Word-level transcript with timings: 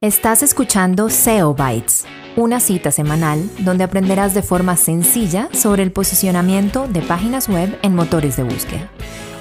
Estás 0.00 0.44
escuchando 0.44 1.10
SEO 1.10 1.56
Bytes, 1.56 2.06
una 2.36 2.60
cita 2.60 2.92
semanal 2.92 3.50
donde 3.64 3.82
aprenderás 3.82 4.32
de 4.32 4.42
forma 4.42 4.76
sencilla 4.76 5.48
sobre 5.52 5.82
el 5.82 5.90
posicionamiento 5.90 6.86
de 6.86 7.02
páginas 7.02 7.48
web 7.48 7.76
en 7.82 7.96
motores 7.96 8.36
de 8.36 8.44
búsqueda. 8.44 8.92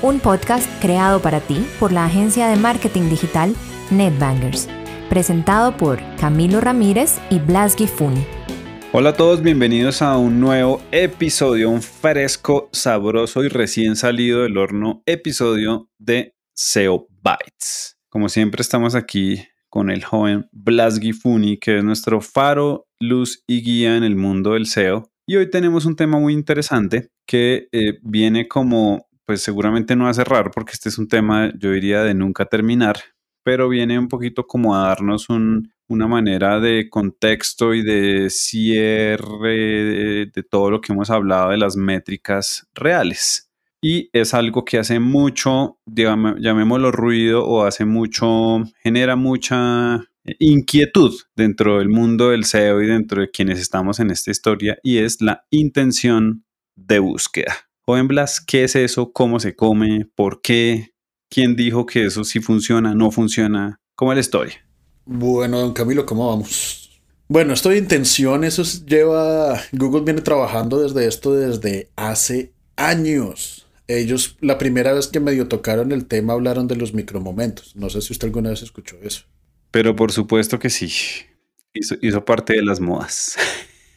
Un 0.01 0.20
podcast 0.20 0.67
creado 0.81 1.21
para 1.21 1.41
ti 1.41 1.63
por 1.79 1.91
la 1.91 2.05
agencia 2.05 2.47
de 2.47 2.55
marketing 2.55 3.07
digital 3.07 3.55
NetBangers, 3.91 4.67
presentado 5.12 5.78
por 5.78 5.99
Camilo 6.20 6.60
Ramírez 6.60 7.19
y 7.29 7.37
Blas 7.37 7.76
Gifuni. 7.76 8.26
Hola 8.94 9.10
a 9.10 9.13
todos, 9.13 9.44
bienvenidos 9.44 10.01
a 10.01 10.17
un 10.17 10.39
nuevo 10.39 10.81
episodio, 10.89 11.69
un 11.69 11.83
fresco, 11.83 12.67
sabroso 12.74 13.44
y 13.44 13.49
recién 13.49 13.96
salido 13.96 14.42
del 14.42 14.58
horno 14.58 15.03
episodio 15.05 15.92
de 15.99 16.34
SEO 16.55 17.05
Bytes. 17.21 17.99
Como 18.09 18.27
siempre 18.27 18.63
estamos 18.63 18.95
aquí 18.95 19.44
con 19.77 19.91
el 19.91 20.03
joven 20.03 20.49
Blas 20.52 20.99
Gifuni, 20.99 21.57
que 21.59 21.77
es 21.77 21.84
nuestro 21.84 22.20
faro, 22.20 22.88
luz 22.99 23.43
y 23.45 23.61
guía 23.61 23.95
en 23.95 24.03
el 24.03 24.15
mundo 24.15 24.53
del 24.53 24.65
SEO. 24.65 25.11
Y 25.27 25.35
hoy 25.35 25.52
tenemos 25.52 25.85
un 25.85 25.95
tema 25.95 26.17
muy 26.17 26.33
interesante 26.33 27.11
que 27.27 27.67
eh, 27.71 27.99
viene 28.02 28.47
como, 28.47 29.07
pues 29.27 29.43
seguramente 29.43 29.95
no 29.95 30.07
a 30.07 30.16
cerrar 30.16 30.49
porque 30.49 30.71
este 30.73 30.89
es 30.89 30.97
un 30.97 31.07
tema, 31.07 31.52
yo 31.59 31.73
diría, 31.73 32.02
de 32.02 32.16
nunca 32.16 32.45
terminar, 32.45 32.97
pero 33.43 33.69
viene 33.69 33.99
un 33.99 34.07
poquito 34.07 34.47
como 34.47 34.75
a 34.75 34.88
darnos 34.88 35.27
una 35.29 36.07
manera 36.07 36.59
de 36.59 36.89
contexto 36.89 37.75
y 37.75 37.83
de 37.83 38.31
cierre 38.31 40.25
de 40.25 40.44
todo 40.49 40.71
lo 40.71 40.81
que 40.81 40.91
hemos 40.91 41.11
hablado 41.11 41.52
de 41.52 41.57
las 41.57 41.75
métricas 41.75 42.67
reales 42.73 43.46
y 43.81 44.09
es 44.13 44.34
algo 44.34 44.66
que 44.66 44.80
hace 44.80 44.99
mucho, 44.99 45.80
llamémoslo 45.86 46.91
ruido 46.91 47.45
o 47.45 47.63
hace 47.63 47.86
mucho, 47.86 48.63
genera 48.81 49.16
mucha 49.16 50.03
inquietud 50.40 51.13
dentro 51.36 51.77
del 51.77 51.90
mundo 51.90 52.31
del 52.31 52.45
SEO 52.45 52.81
y 52.81 52.88
dentro 52.88 53.22
de 53.22 53.31
quienes 53.31 53.59
estamos 53.59 54.00
en 54.00 54.11
esta 54.11 54.31
historia 54.31 54.78
y 54.84 54.97
es 54.97 55.22
la 55.22 55.45
intención 55.52 56.44
de 56.75 57.00
búsqueda. 57.00 57.56
Joven 57.86 58.08
Blas, 58.08 58.42
¿qué 58.42 58.66
es 58.66 58.75
eso? 58.75 59.14
¿Cómo 59.14 59.39
se 59.39 59.56
come? 59.56 60.09
¿Por 60.16 60.41
qué? 60.41 60.94
¿Quién 61.30 61.56
dijo 61.56 61.86
que 61.86 62.06
eso 62.06 62.23
sí 62.23 62.39
funciona? 62.39 62.94
¿No 62.94 63.12
funciona? 63.12 63.80
¿Cómo 63.95 64.12
es 64.12 64.17
la 64.17 64.22
historia? 64.22 64.67
Bueno, 65.06 65.59
don 65.59 65.73
Camilo, 65.73 66.06
¿cómo 66.06 66.28
vamos? 66.28 67.02
Bueno, 67.30 67.53
esto 67.53 67.69
de 67.69 67.78
intención, 67.78 68.44
eso 68.44 68.64
lleva, 68.86 69.62
Google 69.72 70.02
viene 70.02 70.22
trabajando 70.22 70.81
desde 70.81 71.08
esto 71.08 71.34
desde 71.34 71.89
hace 71.95 72.53
años 72.78 73.66
ellos 73.88 74.38
la 74.41 74.57
primera 74.57 74.93
vez 74.93 75.07
que 75.07 75.19
medio 75.19 75.47
tocaron 75.47 75.91
el 75.91 76.05
tema 76.05 76.33
hablaron 76.33 76.67
de 76.67 76.75
los 76.75 76.93
micromomentos. 76.93 77.75
No 77.75 77.89
sé 77.89 78.02
si 78.02 78.13
usted 78.13 78.27
alguna 78.27 78.49
vez 78.49 78.61
escuchó 78.61 78.97
eso. 79.02 79.23
Pero 79.71 79.95
por 79.95 80.11
supuesto 80.11 80.59
que 80.59 80.69
sí. 80.69 80.91
Hizo, 81.73 82.25
parte 82.25 82.53
de 82.53 82.63
las 82.63 82.79
modas. 82.79 83.35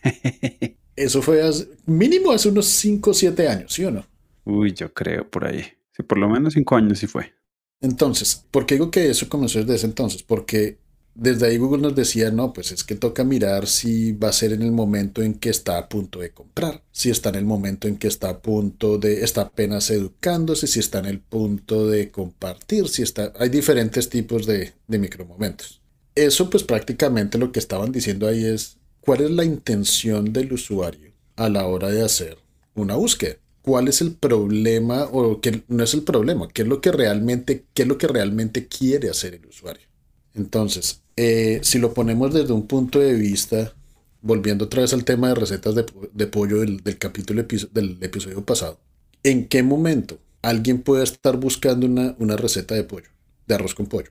eso 0.97 1.23
fue 1.23 1.43
mínimo 1.87 2.33
hace 2.33 2.49
unos 2.49 2.67
5 2.67 3.11
o 3.11 3.15
7 3.15 3.49
años, 3.49 3.73
¿sí 3.73 3.85
o 3.85 3.91
no? 3.91 4.07
Uy, 4.45 4.73
yo 4.73 4.93
creo 4.93 5.29
por 5.29 5.47
ahí. 5.47 5.65
Sí, 5.93 6.03
por 6.03 6.19
lo 6.19 6.29
menos 6.29 6.55
5 6.55 6.77
años 6.77 6.99
sí 6.99 7.07
fue. 7.07 7.33
Entonces, 7.81 8.45
¿por 8.51 8.67
qué 8.67 8.75
digo 8.75 8.91
que 8.91 9.09
eso 9.09 9.29
comenzó 9.29 9.61
desde 9.61 9.75
ese 9.75 9.87
entonces? 9.87 10.23
Porque 10.23 10.79
desde 11.21 11.49
ahí 11.49 11.59
Google 11.59 11.83
nos 11.83 11.95
decía, 11.95 12.31
no, 12.31 12.55
pues 12.55 12.73
es 12.73 12.83
que 12.83 12.95
toca 12.95 13.25
mirar 13.25 13.67
si 13.67 14.13
va 14.13 14.31
a 14.31 14.33
ser 14.33 14.55
en 14.55 14.63
el 14.63 14.73
momento 14.73 15.21
en 15.21 15.35
que 15.35 15.51
está 15.51 15.77
a 15.77 15.87
punto 15.87 16.21
de 16.21 16.31
comprar, 16.31 16.83
si 16.93 17.11
está 17.11 17.29
en 17.29 17.35
el 17.35 17.45
momento 17.45 17.89
en 17.89 17.99
que 17.99 18.09
está 18.09 18.31
a 18.31 18.39
punto 18.39 18.97
de, 18.97 19.23
está 19.23 19.43
apenas 19.43 19.91
educándose, 19.91 20.67
si 20.67 20.81
está 20.81 20.99
en 21.01 21.05
el 21.05 21.21
punto 21.21 21.87
de 21.87 22.11
compartir, 22.11 22.89
si 22.89 23.03
está, 23.03 23.35
hay 23.39 23.51
diferentes 23.51 24.09
tipos 24.09 24.47
de, 24.47 24.73
de 24.89 24.99
micromomentos. 24.99 25.83
Eso 26.15 26.49
pues 26.49 26.65
prácticamente 26.65 27.37
lo 27.37 27.53
que 27.53 27.59
estaban 27.59 27.93
diciendo 27.93 28.27
ahí 28.27 28.47
es 28.47 28.79
cuál 29.03 29.21
es 29.21 29.31
la 29.31 29.45
intención 29.45 30.33
del 30.33 30.55
usuario 30.55 31.13
a 31.37 31.51
la 31.51 31.67
hora 31.67 31.91
de 31.91 32.03
hacer 32.03 32.39
una 32.75 32.97
búsqueda. 32.97 33.37
¿Cuál 33.61 33.89
es 33.89 34.01
el 34.01 34.15
problema 34.15 35.05
o 35.13 35.43
qué 35.43 35.65
no 35.69 35.85
es 35.85 35.93
el 35.93 36.03
problema? 36.03 36.49
¿Qué 36.49 36.63
es 36.63 36.69
lo 36.69 36.81
que 36.81 36.93
realmente, 36.93 37.67
qué 37.75 37.83
es 37.83 37.89
lo 37.89 37.99
que 37.99 38.07
realmente 38.07 38.69
quiere 38.69 39.11
hacer 39.11 39.35
el 39.35 39.45
usuario? 39.45 39.90
Entonces, 40.35 41.03
eh, 41.17 41.61
si 41.63 41.79
lo 41.79 41.93
ponemos 41.93 42.33
desde 42.33 42.53
un 42.53 42.67
punto 42.67 42.99
de 42.99 43.15
vista, 43.15 43.73
volviendo 44.23 44.67
otra 44.67 44.83
vez 44.83 44.93
al 44.93 45.05
tema 45.05 45.29
de 45.29 45.35
recetas 45.35 45.75
de, 45.75 46.27
pollo 46.27 46.61
del, 46.61 46.83
capítulo 46.99 47.43
del 47.73 47.99
episodio 48.01 48.45
pasado, 48.45 48.79
¿en 49.23 49.49
qué 49.49 49.63
momento 49.63 50.19
alguien 50.43 50.81
puede 50.81 51.05
estar 51.05 51.37
buscando 51.37 51.87
una, 51.87 52.15
una 52.19 52.37
receta 52.37 52.75
de 52.75 52.85
pollo, 52.85 53.11
de 53.47 53.55
arroz 53.55 53.75
con 53.75 53.87
pollo? 53.87 54.11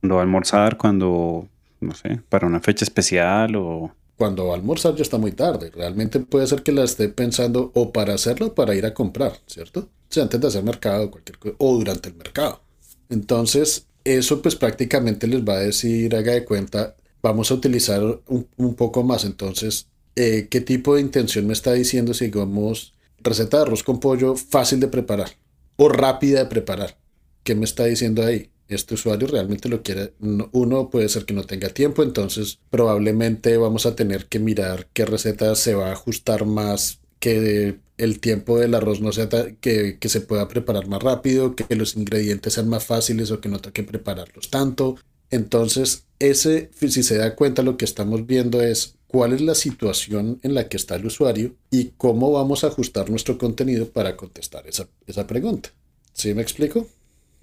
Cuando 0.00 0.16
va 0.16 0.20
a 0.20 0.24
almorzar, 0.24 0.76
cuando, 0.76 1.48
no 1.80 1.94
sé, 1.94 2.20
para 2.28 2.46
una 2.46 2.60
fecha 2.60 2.84
especial 2.84 3.56
o... 3.56 3.94
Cuando 4.16 4.46
va 4.46 4.52
a 4.52 4.56
almorzar 4.56 4.94
ya 4.94 5.02
está 5.02 5.18
muy 5.18 5.32
tarde. 5.32 5.70
Realmente 5.74 6.20
puede 6.20 6.46
ser 6.46 6.62
que 6.62 6.70
la 6.70 6.84
esté 6.84 7.08
pensando 7.08 7.72
o 7.74 7.90
para 7.90 8.14
hacerlo 8.14 8.48
o 8.48 8.54
para 8.54 8.76
ir 8.76 8.86
a 8.86 8.94
comprar, 8.94 9.32
¿cierto? 9.46 9.80
O 9.80 10.12
sea, 10.14 10.22
antes 10.24 10.40
de 10.40 10.46
hacer 10.46 10.62
mercado 10.62 11.10
cualquier 11.10 11.38
cosa, 11.38 11.56
o 11.58 11.76
durante 11.76 12.10
el 12.10 12.14
mercado. 12.14 12.60
Entonces, 13.08 13.86
eso 14.04 14.42
pues 14.42 14.54
prácticamente 14.54 15.26
les 15.26 15.42
va 15.42 15.54
a 15.54 15.60
decir, 15.60 16.14
haga 16.14 16.32
de 16.32 16.44
cuenta, 16.44 16.94
vamos 17.22 17.50
a 17.50 17.54
utilizar 17.54 18.02
un, 18.26 18.74
poco 18.74 19.02
más. 19.02 19.24
Entonces, 19.24 19.88
eh, 20.16 20.48
¿qué 20.50 20.60
tipo 20.60 20.94
de 20.94 21.00
intención 21.00 21.46
me 21.46 21.54
está 21.54 21.72
diciendo 21.72 22.14
si 22.14 22.26
digamos 22.26 22.94
receta 23.18 23.56
de 23.56 23.62
arroz 23.64 23.82
con 23.82 24.00
pollo 24.00 24.36
fácil 24.36 24.80
de 24.80 24.88
preparar 24.88 25.30
o 25.76 25.88
rápida 25.88 26.40
de 26.40 26.46
preparar? 26.46 26.98
¿Qué 27.42 27.54
me 27.54 27.64
está 27.64 27.84
diciendo 27.86 28.24
ahí? 28.24 28.50
Este 28.68 28.94
usuario 28.94 29.26
realmente 29.28 29.68
lo 29.68 29.82
quiere. 29.82 30.14
Uno 30.52 30.90
puede 30.90 31.08
ser 31.08 31.24
que 31.24 31.34
no 31.34 31.44
tenga 31.44 31.68
tiempo, 31.68 32.02
entonces 32.02 32.58
probablemente 32.70 33.56
vamos 33.56 33.86
a 33.86 33.94
tener 33.94 34.26
que 34.26 34.38
mirar 34.38 34.88
qué 34.92 35.04
receta 35.04 35.54
se 35.54 35.74
va 35.74 35.88
a 35.88 35.92
ajustar 35.92 36.46
más 36.46 37.00
que 37.18 37.78
el 37.96 38.20
tiempo 38.20 38.58
del 38.58 38.74
arroz 38.74 39.00
no 39.00 39.12
sea 39.12 39.28
que, 39.60 39.98
que, 39.98 40.08
se 40.08 40.20
pueda 40.20 40.48
preparar 40.48 40.88
más 40.88 41.02
rápido, 41.02 41.54
que 41.54 41.76
los 41.76 41.96
ingredientes 41.96 42.54
sean 42.54 42.68
más 42.68 42.84
fáciles 42.84 43.30
o 43.30 43.40
que 43.40 43.48
no 43.48 43.60
tenga 43.60 43.72
que 43.72 43.84
prepararlos 43.84 44.50
tanto. 44.50 44.96
Entonces, 45.30 46.06
ese, 46.18 46.70
si 46.74 47.02
se 47.02 47.18
da 47.18 47.34
cuenta, 47.34 47.62
lo 47.62 47.76
que 47.76 47.84
estamos 47.84 48.26
viendo 48.26 48.62
es 48.62 48.96
cuál 49.06 49.32
es 49.32 49.40
la 49.40 49.54
situación 49.54 50.40
en 50.42 50.54
la 50.54 50.68
que 50.68 50.76
está 50.76 50.96
el 50.96 51.06
usuario 51.06 51.54
y 51.70 51.92
cómo 51.96 52.32
vamos 52.32 52.64
a 52.64 52.68
ajustar 52.68 53.10
nuestro 53.10 53.38
contenido 53.38 53.88
para 53.88 54.16
contestar 54.16 54.66
esa, 54.66 54.88
esa 55.06 55.26
pregunta. 55.26 55.70
¿Sí 56.12 56.34
me 56.34 56.42
explico? 56.42 56.88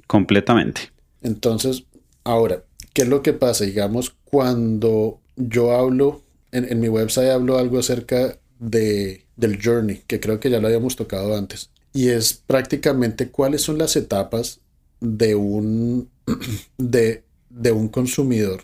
Completamente. 0.07 0.91
Entonces, 1.21 1.83
ahora, 2.23 2.63
¿qué 2.93 3.03
es 3.03 3.07
lo 3.07 3.21
que 3.21 3.33
pasa? 3.33 3.65
Digamos, 3.65 4.15
cuando 4.25 5.19
yo 5.35 5.71
hablo, 5.71 6.23
en, 6.51 6.69
en 6.69 6.79
mi 6.79 6.89
website 6.89 7.29
hablo 7.29 7.57
algo 7.57 7.79
acerca 7.79 8.37
de, 8.59 9.25
del 9.41 9.61
journey, 9.61 10.03
que 10.07 10.19
creo 10.21 10.39
que 10.39 10.49
ya 10.49 10.61
lo 10.61 10.67
habíamos 10.67 10.95
tocado 10.95 11.35
antes. 11.35 11.71
Y 11.91 12.09
es 12.09 12.33
prácticamente 12.33 13.29
cuáles 13.29 13.63
son 13.63 13.77
las 13.77 13.97
etapas 13.97 14.61
de 15.01 15.35
un, 15.35 16.09
de, 16.77 17.23
de 17.49 17.71
un 17.73 17.89
consumidor, 17.89 18.63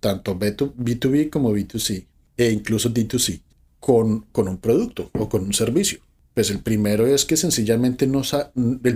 tanto 0.00 0.38
B2B 0.38 1.30
como 1.30 1.54
B2C, 1.54 2.04
e 2.36 2.50
incluso 2.50 2.90
D2C, 2.90 3.40
con, 3.80 4.26
con 4.32 4.48
un 4.48 4.58
producto 4.58 5.10
o 5.14 5.28
con 5.28 5.44
un 5.44 5.54
servicio. 5.54 6.00
Pues 6.34 6.50
el 6.50 6.58
primero 6.58 7.06
es 7.06 7.24
que 7.24 7.38
sencillamente 7.38 8.06
no 8.06 8.22
sabe, 8.22 8.50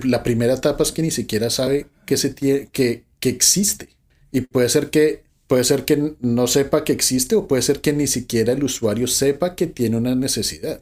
la 0.05 0.23
primera 0.23 0.55
etapa 0.55 0.83
es 0.83 0.93
que 0.93 1.01
ni 1.01 1.11
siquiera 1.11 1.49
sabe 1.49 1.87
que, 2.05 2.19
se 2.19 2.35
que, 2.35 3.05
que 3.19 3.29
existe. 3.31 3.89
Y 4.31 4.43
puede 4.43 4.69
ser 4.69 4.91
que 4.91 5.25
Puede 5.51 5.65
ser 5.65 5.85
que 5.85 6.15
no 6.21 6.47
sepa 6.47 6.85
que 6.85 6.93
existe 6.93 7.35
o 7.35 7.49
puede 7.49 7.63
ser 7.63 7.81
que 7.81 7.93
ni 7.93 8.07
siquiera 8.07 8.53
el 8.53 8.63
usuario 8.63 9.09
sepa 9.09 9.57
que 9.57 9.67
tiene 9.67 9.97
una 9.97 10.15
necesidad. 10.15 10.81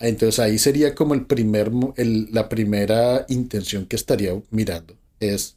Entonces 0.00 0.38
ahí 0.38 0.58
sería 0.58 0.94
como 0.94 1.14
el 1.14 1.26
primer, 1.26 1.70
la 1.96 2.48
primera 2.48 3.26
intención 3.28 3.86
que 3.86 3.96
estaría 3.96 4.32
mirando. 4.50 4.96
Es 5.20 5.56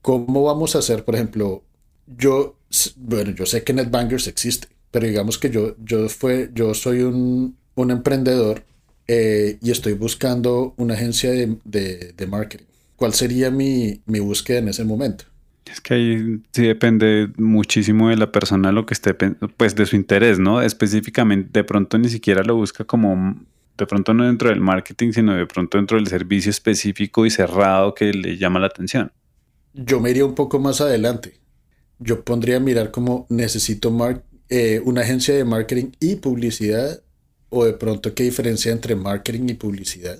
cómo 0.00 0.44
vamos 0.44 0.76
a 0.76 0.78
hacer, 0.78 1.04
por 1.04 1.16
ejemplo, 1.16 1.62
yo, 2.06 2.56
bueno, 2.96 3.32
yo 3.32 3.46
sé 3.46 3.64
que 3.64 3.72
NetBangers 3.72 4.28
existe, 4.28 4.68
pero 4.90 5.06
digamos 5.06 5.38
que 5.38 5.50
yo, 5.50 5.76
yo, 5.84 6.08
fue, 6.08 6.50
yo 6.54 6.74
soy 6.74 7.02
un, 7.02 7.56
un 7.74 7.90
emprendedor 7.90 8.64
eh, 9.08 9.58
y 9.60 9.70
estoy 9.70 9.94
buscando 9.94 10.74
una 10.76 10.94
agencia 10.94 11.30
de, 11.32 11.56
de, 11.64 12.14
de 12.16 12.26
marketing. 12.26 12.66
¿Cuál 12.96 13.14
sería 13.14 13.50
mi, 13.50 14.00
mi 14.06 14.20
búsqueda 14.20 14.58
en 14.58 14.68
ese 14.68 14.84
momento? 14.84 15.24
Es 15.70 15.80
que 15.80 15.94
ahí 15.94 16.40
sí 16.52 16.62
depende 16.62 17.30
muchísimo 17.36 18.08
de 18.08 18.16
la 18.16 18.32
persona 18.32 18.72
lo 18.72 18.86
que 18.86 18.94
esté, 18.94 19.14
pues 19.14 19.74
de 19.74 19.86
su 19.86 19.96
interés, 19.96 20.38
¿no? 20.38 20.60
Específicamente, 20.60 21.48
de 21.52 21.64
pronto 21.64 21.96
ni 21.98 22.08
siquiera 22.08 22.42
lo 22.42 22.56
busca 22.56 22.84
como, 22.84 23.36
de 23.84 23.86
pronto 23.86 24.14
no 24.14 24.24
dentro 24.24 24.48
del 24.48 24.60
marketing, 24.60 25.12
sino 25.12 25.34
de 25.34 25.46
pronto 25.46 25.78
dentro 25.78 25.98
del 25.98 26.06
servicio 26.06 26.50
específico 26.50 27.26
y 27.26 27.30
cerrado 27.30 27.94
que 27.94 28.12
le 28.12 28.36
llama 28.36 28.60
la 28.60 28.66
atención. 28.66 29.12
Yo 29.74 30.00
me 30.00 30.10
iría 30.10 30.24
un 30.24 30.34
poco 30.34 30.58
más 30.58 30.80
adelante. 30.80 31.40
Yo 31.98 32.24
pondría 32.24 32.56
a 32.56 32.60
mirar 32.60 32.90
como 32.90 33.26
necesito 33.28 33.92
eh, 34.48 34.80
una 34.84 35.02
agencia 35.02 35.34
de 35.34 35.44
marketing 35.44 35.92
y 36.00 36.16
publicidad, 36.16 37.02
o 37.50 37.64
de 37.64 37.72
pronto 37.72 38.14
qué 38.14 38.24
diferencia 38.24 38.72
entre 38.72 38.94
marketing 38.94 39.48
y 39.48 39.54
publicidad, 39.54 40.18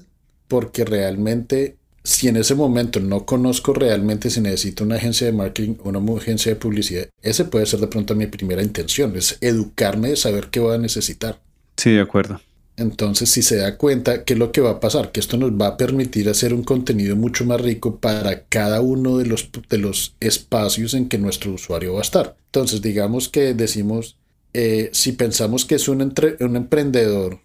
porque 0.48 0.84
realmente 0.84 1.76
si 2.02 2.28
en 2.28 2.36
ese 2.36 2.54
momento 2.54 3.00
no 3.00 3.26
conozco 3.26 3.72
realmente 3.72 4.30
si 4.30 4.40
necesito 4.40 4.84
una 4.84 4.96
agencia 4.96 5.26
de 5.26 5.32
marketing 5.32 5.76
o 5.84 5.90
una 5.90 6.18
agencia 6.18 6.52
de 6.52 6.56
publicidad, 6.56 7.08
ese 7.22 7.44
puede 7.44 7.66
ser 7.66 7.80
de 7.80 7.88
pronto 7.88 8.14
mi 8.14 8.26
primera 8.26 8.62
intención, 8.62 9.16
es 9.16 9.38
educarme 9.40 10.10
de 10.10 10.16
saber 10.16 10.48
qué 10.50 10.60
voy 10.60 10.74
a 10.74 10.78
necesitar. 10.78 11.40
Sí, 11.76 11.92
de 11.92 12.00
acuerdo. 12.00 12.40
Entonces, 12.76 13.30
si 13.30 13.42
se 13.42 13.56
da 13.56 13.76
cuenta, 13.76 14.24
¿qué 14.24 14.32
es 14.32 14.38
lo 14.38 14.52
que 14.52 14.60
va 14.60 14.70
a 14.70 14.80
pasar? 14.80 15.12
Que 15.12 15.20
esto 15.20 15.36
nos 15.36 15.52
va 15.52 15.68
a 15.68 15.76
permitir 15.76 16.28
hacer 16.28 16.54
un 16.54 16.64
contenido 16.64 17.14
mucho 17.14 17.44
más 17.44 17.60
rico 17.60 17.96
para 17.96 18.44
cada 18.44 18.80
uno 18.80 19.18
de 19.18 19.26
los, 19.26 19.50
de 19.68 19.78
los 19.78 20.14
espacios 20.20 20.94
en 20.94 21.08
que 21.08 21.18
nuestro 21.18 21.52
usuario 21.52 21.94
va 21.94 21.98
a 22.00 22.02
estar. 22.02 22.36
Entonces, 22.46 22.80
digamos 22.80 23.28
que 23.28 23.52
decimos, 23.52 24.16
eh, 24.54 24.88
si 24.92 25.12
pensamos 25.12 25.64
que 25.64 25.74
es 25.74 25.88
un, 25.88 26.00
un 26.00 26.56
emprendedor 26.56 27.40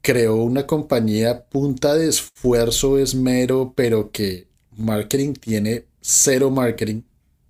creó 0.00 0.36
una 0.36 0.66
compañía 0.66 1.44
punta 1.44 1.94
de 1.94 2.08
esfuerzo, 2.08 2.98
esmero, 2.98 3.72
pero 3.76 4.10
que 4.10 4.48
marketing 4.76 5.34
tiene 5.34 5.84
cero 6.00 6.50
marketing. 6.50 7.02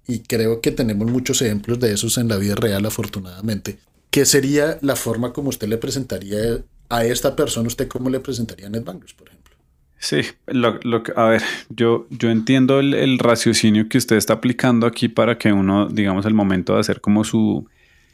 Y 0.06 0.20
creo 0.20 0.60
que 0.60 0.72
tenemos 0.72 1.10
muchos 1.10 1.40
ejemplos 1.42 1.78
de 1.80 1.92
esos 1.92 2.18
en 2.18 2.28
la 2.28 2.36
vida 2.36 2.54
real, 2.54 2.84
afortunadamente. 2.84 3.78
¿Qué 4.10 4.26
sería 4.26 4.78
la 4.82 4.96
forma 4.96 5.32
como 5.32 5.48
usted 5.48 5.68
le 5.68 5.78
presentaría 5.78 6.62
a 6.92 7.04
esta 7.04 7.34
persona? 7.34 7.66
¿Usted 7.66 7.88
cómo 7.88 8.10
le 8.10 8.20
presentaría 8.20 8.68
NetBankers, 8.68 9.14
por 9.14 9.28
ejemplo? 9.28 9.56
Sí, 9.98 10.22
lo, 10.46 10.80
lo, 10.82 11.02
a 11.14 11.24
ver, 11.26 11.42
yo, 11.68 12.06
yo 12.10 12.30
entiendo 12.30 12.80
el, 12.80 12.94
el, 12.94 13.18
raciocinio 13.18 13.88
que 13.88 13.98
usted 13.98 14.16
está 14.16 14.32
aplicando 14.34 14.86
aquí 14.86 15.08
para 15.08 15.38
que 15.38 15.52
uno, 15.52 15.88
digamos, 15.88 16.26
el 16.26 16.34
momento 16.34 16.74
de 16.74 16.80
hacer 16.80 17.00
como 17.00 17.22
su, 17.22 17.68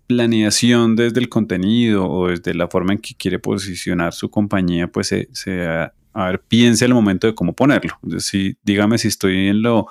planeación 0.08 0.96
desde 0.96 1.20
el 1.20 1.28
contenido 1.28 2.10
o 2.10 2.28
desde 2.28 2.54
la 2.54 2.66
forma 2.66 2.94
en 2.94 2.98
que 2.98 3.14
quiere 3.14 3.38
posicionar 3.38 4.14
su 4.14 4.30
compañía, 4.30 4.88
pues 4.88 5.08
se, 5.08 5.66
a, 5.66 5.92
ver, 6.14 6.40
piense 6.48 6.86
al 6.86 6.94
momento 6.94 7.26
de 7.28 7.34
cómo 7.34 7.52
ponerlo. 7.52 7.92
Si, 8.18 8.56
dígame 8.64 8.98
si 8.98 9.08
estoy 9.08 9.48
en 9.48 9.62
lo, 9.62 9.86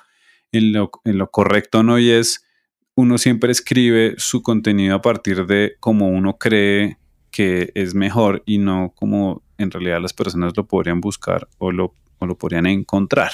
en 0.52 0.74
lo, 0.74 0.90
en 1.06 1.20
lo 1.20 1.30
correcto 1.30 1.80
o 1.80 1.84
no, 1.84 2.00
y 2.00 2.10
es 2.10 2.44
uno 2.96 3.20
siempre 3.20 3.52
escribe 3.52 4.16
su 4.18 4.42
contenido 4.42 4.96
a 4.96 5.02
partir 5.04 5.46
de 5.46 5.76
cómo 5.80 6.10
uno 6.10 6.40
cree 6.40 6.98
es 7.40 7.94
mejor 7.94 8.44
y 8.46 8.58
no 8.58 8.94
como 8.96 9.42
en 9.58 9.72
realidad 9.72 10.02
las 10.02 10.14
personas 10.14 10.54
lo 10.56 10.66
podrían 10.66 11.02
buscar 11.02 11.48
o 11.58 11.72
lo, 11.72 11.94
o 12.20 12.26
lo 12.26 12.38
podrían 12.38 12.66
encontrar. 12.66 13.32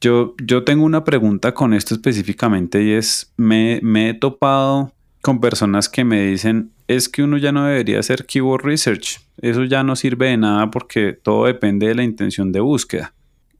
Yo, 0.00 0.34
yo 0.42 0.64
tengo 0.64 0.84
una 0.84 1.04
pregunta 1.04 1.54
con 1.54 1.74
esto 1.74 1.94
específicamente 1.94 2.82
y 2.82 2.92
es, 2.92 3.32
me, 3.36 3.80
me 3.82 4.10
he 4.10 4.14
topado 4.14 4.92
con 5.22 5.40
personas 5.40 5.88
que 5.88 6.04
me 6.04 6.26
dicen, 6.26 6.70
es 6.86 7.08
que 7.08 7.22
uno 7.22 7.36
ya 7.36 7.52
no 7.52 7.64
debería 7.64 7.98
hacer 7.98 8.24
keyword 8.24 8.64
research, 8.64 9.18
eso 9.40 9.64
ya 9.64 9.82
no 9.82 9.96
sirve 9.96 10.28
de 10.28 10.36
nada 10.36 10.70
porque 10.70 11.12
todo 11.12 11.46
depende 11.46 11.88
de 11.88 11.94
la 11.94 12.04
intención 12.04 12.52
de 12.52 12.60
búsqueda. 12.60 13.12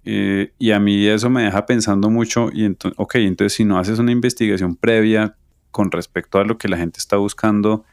Eh, 0.05 0.53
y 0.59 0.71
a 0.71 0.79
mí 0.79 1.07
eso 1.07 1.29
me 1.29 1.43
deja 1.43 1.67
pensando 1.67 2.09
mucho 2.09 2.51
y 2.53 2.65
entonces, 2.65 2.99
ok, 2.99 3.17
entonces 3.17 3.53
si 3.55 3.65
no 3.65 3.79
haces 3.79 3.99
una 3.99 4.13
investigación 4.13 4.77
previa 4.77 5.35
con 5.71 5.91
respecto 5.91 6.39
a 6.39 6.45
lo 6.45 6.57
que 6.57 6.69
la 6.69 6.79
gente 6.79 6.99
está 6.99 7.17
buscando, 7.17 7.85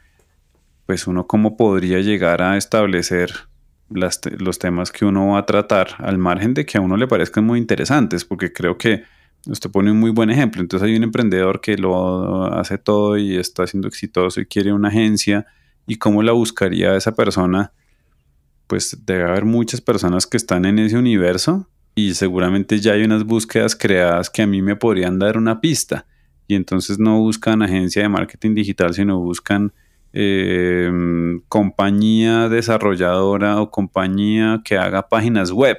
pues 0.86 1.06
uno 1.06 1.26
cómo 1.26 1.56
podría 1.56 2.00
llegar 2.00 2.42
a 2.42 2.56
establecer 2.56 3.32
los 3.88 4.58
temas 4.58 4.90
que 4.90 5.04
uno 5.04 5.28
va 5.28 5.38
a 5.38 5.46
tratar 5.46 5.88
al 5.98 6.18
margen 6.18 6.54
de 6.54 6.66
que 6.66 6.78
a 6.78 6.80
uno 6.80 6.96
le 6.96 7.06
parezcan 7.06 7.44
muy 7.44 7.58
interesantes, 7.58 8.24
porque 8.24 8.52
creo 8.52 8.78
que 8.78 9.04
Usted 9.46 9.70
pone 9.70 9.92
un 9.92 10.00
muy 10.00 10.10
buen 10.10 10.30
ejemplo. 10.30 10.60
Entonces 10.60 10.88
hay 10.88 10.96
un 10.96 11.04
emprendedor 11.04 11.60
que 11.60 11.76
lo 11.76 12.52
hace 12.52 12.78
todo 12.78 13.16
y 13.16 13.36
está 13.36 13.66
siendo 13.66 13.86
exitoso 13.86 14.40
y 14.40 14.46
quiere 14.46 14.72
una 14.72 14.88
agencia. 14.88 15.46
¿Y 15.86 15.96
cómo 15.96 16.22
la 16.22 16.32
buscaría 16.32 16.96
esa 16.96 17.14
persona? 17.14 17.72
Pues 18.66 19.04
debe 19.06 19.24
haber 19.24 19.44
muchas 19.44 19.80
personas 19.80 20.26
que 20.26 20.36
están 20.36 20.64
en 20.64 20.80
ese 20.80 20.98
universo 20.98 21.68
y 21.94 22.14
seguramente 22.14 22.80
ya 22.80 22.92
hay 22.94 23.04
unas 23.04 23.24
búsquedas 23.24 23.76
creadas 23.76 24.30
que 24.30 24.42
a 24.42 24.46
mí 24.48 24.62
me 24.62 24.74
podrían 24.74 25.20
dar 25.20 25.38
una 25.38 25.60
pista. 25.60 26.06
Y 26.48 26.56
entonces 26.56 26.98
no 26.98 27.20
buscan 27.20 27.62
agencia 27.62 28.02
de 28.02 28.08
marketing 28.08 28.54
digital, 28.54 28.94
sino 28.94 29.20
buscan 29.20 29.72
eh, 30.18 30.90
compañía 31.48 32.48
desarrolladora 32.48 33.60
o 33.60 33.70
compañía 33.70 34.62
que 34.64 34.78
haga 34.78 35.08
páginas 35.08 35.50
web. 35.50 35.78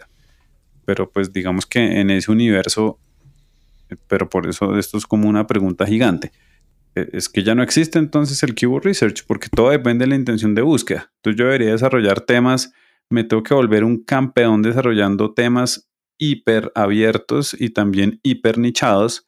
Pero 0.86 1.10
pues 1.10 1.34
digamos 1.34 1.66
que 1.66 2.00
en 2.00 2.12
ese 2.12 2.32
universo 2.32 3.00
pero 4.08 4.30
por 4.30 4.48
eso 4.48 4.78
esto 4.78 4.98
es 4.98 5.06
como 5.06 5.30
una 5.30 5.48
pregunta 5.48 5.86
gigante. 5.86 6.32
E, 6.96 7.10
es 7.14 7.30
que 7.30 7.44
ya 7.44 7.56
no 7.56 7.64
existe 7.64 8.00
entonces 8.00 8.44
el 8.44 8.56
keyword 8.56 8.86
research 8.86 9.24
porque 9.26 9.50
todo 9.50 9.70
depende 9.70 10.06
de 10.06 10.10
la 10.10 10.16
intención 10.16 10.56
de 10.56 10.62
búsqueda. 10.62 11.12
Entonces 11.18 11.40
yo 11.40 11.46
debería 11.46 11.72
desarrollar 11.72 12.22
temas, 12.22 12.74
me 13.10 13.24
tengo 13.24 13.44
que 13.44 13.54
volver 13.54 13.84
un 13.84 14.04
campeón 14.04 14.62
desarrollando 14.62 15.34
temas 15.34 15.90
hiper 16.18 16.72
abiertos 16.76 17.56
y 17.58 17.70
también 17.70 18.20
hiper 18.24 18.58
nichados 18.58 19.28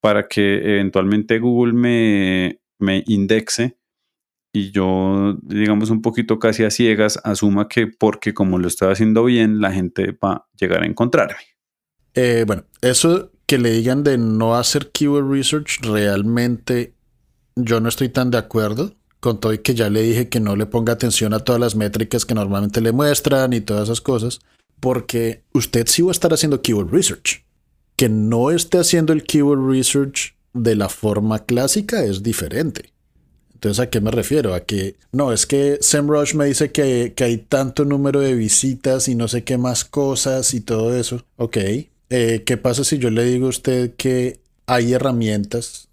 para 0.00 0.28
que 0.28 0.74
eventualmente 0.74 1.38
Google 1.38 1.72
me, 1.72 2.60
me 2.78 3.02
indexe 3.06 3.78
y 4.56 4.70
yo, 4.70 5.36
digamos, 5.42 5.90
un 5.90 6.00
poquito 6.00 6.38
casi 6.38 6.64
a 6.64 6.70
ciegas, 6.70 7.20
asuma 7.24 7.68
que 7.68 7.86
porque 7.86 8.32
como 8.32 8.58
lo 8.58 8.68
estoy 8.68 8.90
haciendo 8.90 9.22
bien, 9.24 9.60
la 9.60 9.70
gente 9.70 10.12
va 10.12 10.32
a 10.32 10.46
llegar 10.58 10.82
a 10.82 10.86
encontrarme. 10.86 11.36
Eh, 12.14 12.44
bueno, 12.46 12.64
eso 12.80 13.32
que 13.44 13.58
le 13.58 13.72
digan 13.72 14.02
de 14.02 14.16
no 14.16 14.56
hacer 14.56 14.90
keyword 14.92 15.30
research, 15.30 15.82
realmente 15.82 16.94
yo 17.54 17.80
no 17.80 17.90
estoy 17.90 18.08
tan 18.08 18.30
de 18.30 18.38
acuerdo. 18.38 18.94
Con 19.20 19.40
todo 19.40 19.52
y 19.52 19.58
que 19.58 19.74
ya 19.74 19.90
le 19.90 20.00
dije 20.02 20.28
que 20.30 20.40
no 20.40 20.56
le 20.56 20.64
ponga 20.64 20.94
atención 20.94 21.34
a 21.34 21.40
todas 21.40 21.60
las 21.60 21.74
métricas 21.74 22.24
que 22.24 22.34
normalmente 22.34 22.80
le 22.80 22.92
muestran 22.92 23.52
y 23.52 23.60
todas 23.60 23.84
esas 23.84 24.00
cosas, 24.00 24.40
porque 24.80 25.42
usted 25.52 25.86
sí 25.86 26.00
va 26.00 26.10
a 26.10 26.12
estar 26.12 26.32
haciendo 26.32 26.62
keyword 26.62 26.92
research. 26.92 27.44
Que 27.96 28.08
no 28.08 28.50
esté 28.50 28.78
haciendo 28.78 29.12
el 29.12 29.24
keyword 29.24 29.68
research 29.70 30.34
de 30.54 30.76
la 30.76 30.88
forma 30.88 31.40
clásica 31.40 32.04
es 32.04 32.22
diferente. 32.22 32.95
Entonces, 33.56 33.80
¿a 33.80 33.88
qué 33.88 34.02
me 34.02 34.10
refiero? 34.10 34.54
A 34.54 34.60
que 34.60 34.96
no, 35.12 35.32
es 35.32 35.46
que 35.46 35.78
SEMrush 35.80 36.34
me 36.34 36.44
dice 36.44 36.72
que, 36.72 37.14
que 37.16 37.24
hay 37.24 37.38
tanto 37.38 37.86
número 37.86 38.20
de 38.20 38.34
visitas 38.34 39.08
y 39.08 39.14
no 39.14 39.28
sé 39.28 39.44
qué 39.44 39.56
más 39.56 39.86
cosas 39.86 40.52
y 40.52 40.60
todo 40.60 40.94
eso. 40.94 41.24
Ok, 41.36 41.56
eh, 42.10 42.42
¿qué 42.44 42.56
pasa 42.58 42.84
si 42.84 42.98
yo 42.98 43.08
le 43.08 43.24
digo 43.24 43.46
a 43.46 43.48
usted 43.48 43.94
que 43.96 44.40
hay 44.66 44.92
herramientas 44.92 45.88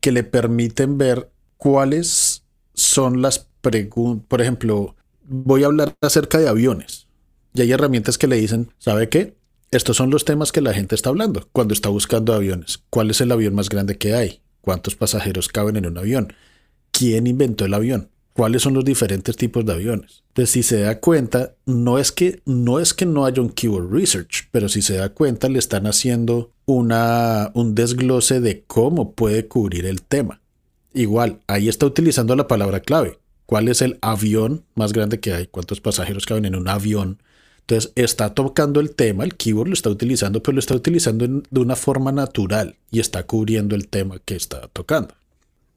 que 0.00 0.12
le 0.12 0.22
permiten 0.22 0.98
ver 0.98 1.30
cuáles 1.56 2.42
son 2.74 3.22
las 3.22 3.46
preguntas? 3.62 4.26
Por 4.28 4.42
ejemplo, 4.42 4.94
voy 5.24 5.62
a 5.62 5.66
hablar 5.66 5.94
acerca 6.02 6.38
de 6.38 6.48
aviones. 6.48 7.06
Y 7.54 7.62
hay 7.62 7.72
herramientas 7.72 8.18
que 8.18 8.26
le 8.26 8.36
dicen, 8.36 8.70
¿sabe 8.78 9.08
qué? 9.08 9.34
Estos 9.70 9.96
son 9.96 10.10
los 10.10 10.26
temas 10.26 10.52
que 10.52 10.60
la 10.60 10.74
gente 10.74 10.94
está 10.94 11.08
hablando 11.08 11.48
cuando 11.52 11.72
está 11.72 11.88
buscando 11.88 12.34
aviones. 12.34 12.82
¿Cuál 12.90 13.10
es 13.10 13.22
el 13.22 13.32
avión 13.32 13.54
más 13.54 13.70
grande 13.70 13.96
que 13.96 14.12
hay? 14.12 14.42
¿Cuántos 14.60 14.94
pasajeros 14.94 15.48
caben 15.48 15.76
en 15.76 15.86
un 15.86 15.96
avión? 15.96 16.34
¿Quién 16.92 17.26
inventó 17.26 17.64
el 17.64 17.74
avión? 17.74 18.12
cuáles 18.32 18.62
son 18.62 18.74
los 18.74 18.84
diferentes 18.84 19.36
tipos 19.36 19.64
de 19.64 19.72
aviones. 19.72 20.22
Entonces, 20.28 20.50
si 20.50 20.62
se 20.62 20.80
da 20.80 21.00
cuenta, 21.00 21.54
no 21.66 21.98
es 21.98 22.12
que 22.12 22.40
no, 22.46 22.80
es 22.80 22.94
que 22.94 23.06
no 23.06 23.26
haya 23.26 23.42
un 23.42 23.50
keyword 23.50 23.92
research, 23.92 24.48
pero 24.50 24.68
si 24.68 24.82
se 24.82 24.94
da 24.94 25.10
cuenta, 25.10 25.48
le 25.48 25.58
están 25.58 25.86
haciendo 25.86 26.50
una, 26.64 27.50
un 27.54 27.74
desglose 27.74 28.40
de 28.40 28.64
cómo 28.66 29.12
puede 29.12 29.46
cubrir 29.46 29.86
el 29.86 30.02
tema. 30.02 30.40
Igual, 30.94 31.40
ahí 31.46 31.68
está 31.68 31.86
utilizando 31.86 32.34
la 32.36 32.48
palabra 32.48 32.80
clave. 32.80 33.18
¿Cuál 33.46 33.68
es 33.68 33.82
el 33.82 33.98
avión 34.00 34.64
más 34.74 34.92
grande 34.92 35.20
que 35.20 35.34
hay? 35.34 35.46
¿Cuántos 35.46 35.80
pasajeros 35.80 36.24
caben 36.24 36.46
en 36.46 36.54
un 36.54 36.68
avión? 36.68 37.22
Entonces, 37.60 37.92
está 37.96 38.34
tocando 38.34 38.80
el 38.80 38.94
tema, 38.94 39.24
el 39.24 39.34
keyword 39.34 39.68
lo 39.68 39.74
está 39.74 39.90
utilizando, 39.90 40.42
pero 40.42 40.54
lo 40.54 40.58
está 40.58 40.74
utilizando 40.74 41.26
de 41.28 41.60
una 41.60 41.76
forma 41.76 42.10
natural 42.10 42.76
y 42.90 43.00
está 43.00 43.24
cubriendo 43.24 43.74
el 43.76 43.88
tema 43.88 44.20
que 44.24 44.34
está 44.34 44.68
tocando. 44.68 45.14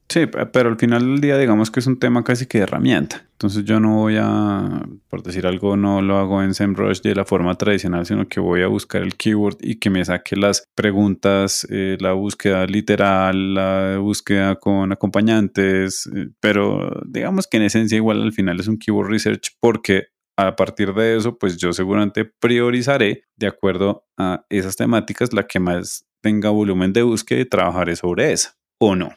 Sí, 0.08 0.26
pero 0.52 0.68
al 0.68 0.78
final 0.78 1.02
del 1.02 1.20
día 1.20 1.36
digamos 1.36 1.70
que 1.70 1.80
es 1.80 1.86
un 1.86 1.98
tema 1.98 2.22
casi 2.22 2.46
que 2.46 2.58
de 2.58 2.64
herramienta. 2.64 3.26
Entonces 3.32 3.64
yo 3.64 3.80
no 3.80 3.96
voy 3.96 4.16
a, 4.18 4.86
por 5.08 5.22
decir 5.22 5.46
algo, 5.46 5.76
no 5.76 6.00
lo 6.00 6.16
hago 6.18 6.42
en 6.42 6.54
SEMrush 6.54 7.00
de 7.02 7.14
la 7.14 7.24
forma 7.24 7.56
tradicional, 7.56 8.06
sino 8.06 8.28
que 8.28 8.38
voy 8.38 8.62
a 8.62 8.68
buscar 8.68 9.02
el 9.02 9.16
keyword 9.16 9.56
y 9.60 9.76
que 9.76 9.90
me 9.90 10.04
saque 10.04 10.36
las 10.36 10.64
preguntas, 10.76 11.66
eh, 11.70 11.98
la 12.00 12.12
búsqueda 12.12 12.66
literal, 12.66 13.54
la 13.54 13.98
búsqueda 13.98 14.54
con 14.56 14.92
acompañantes, 14.92 16.08
eh, 16.14 16.28
pero 16.40 17.02
digamos 17.04 17.48
que 17.48 17.56
en 17.56 17.64
esencia 17.64 17.96
igual 17.96 18.22
al 18.22 18.32
final 18.32 18.60
es 18.60 18.68
un 18.68 18.78
keyword 18.78 19.10
research 19.10 19.56
porque 19.60 20.04
a 20.38 20.54
partir 20.54 20.92
de 20.94 21.16
eso, 21.16 21.36
pues 21.38 21.56
yo 21.56 21.72
seguramente 21.72 22.24
priorizaré 22.24 23.24
de 23.36 23.46
acuerdo 23.46 24.04
a 24.18 24.44
esas 24.50 24.76
temáticas 24.76 25.32
la 25.32 25.46
que 25.46 25.58
más 25.58 26.06
tenga 26.22 26.50
volumen 26.50 26.92
de 26.92 27.02
búsqueda 27.02 27.40
y 27.40 27.46
trabajaré 27.46 27.96
sobre 27.96 28.32
esa, 28.32 28.54
o 28.78 28.94
no. 28.94 29.10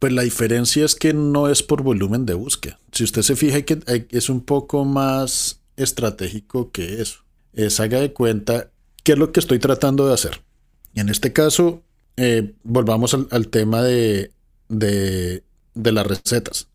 Pues 0.00 0.12
la 0.12 0.22
diferencia 0.22 0.84
es 0.84 0.96
que 0.96 1.14
no 1.14 1.48
es 1.48 1.62
por 1.62 1.82
volumen 1.82 2.26
de 2.26 2.34
búsqueda. 2.34 2.80
Si 2.90 3.04
usted 3.04 3.22
se 3.22 3.36
fija 3.36 3.62
que 3.62 3.78
es 4.10 4.28
un 4.28 4.40
poco 4.40 4.84
más 4.84 5.60
estratégico 5.76 6.70
que 6.70 7.00
eso. 7.00 7.20
Es 7.52 7.80
haga 7.80 8.00
de 8.00 8.12
cuenta 8.12 8.70
qué 9.02 9.12
es 9.12 9.18
lo 9.18 9.32
que 9.32 9.40
estoy 9.40 9.58
tratando 9.58 10.06
de 10.06 10.14
hacer. 10.14 10.42
Y 10.94 11.00
en 11.00 11.08
este 11.08 11.32
caso, 11.32 11.82
eh, 12.16 12.54
volvamos 12.62 13.14
al, 13.14 13.48
tema 13.48 13.82
de, 13.82 14.32
de, 14.68 15.42
de 15.74 15.92
las 15.92 16.06
recetas. 16.06 16.68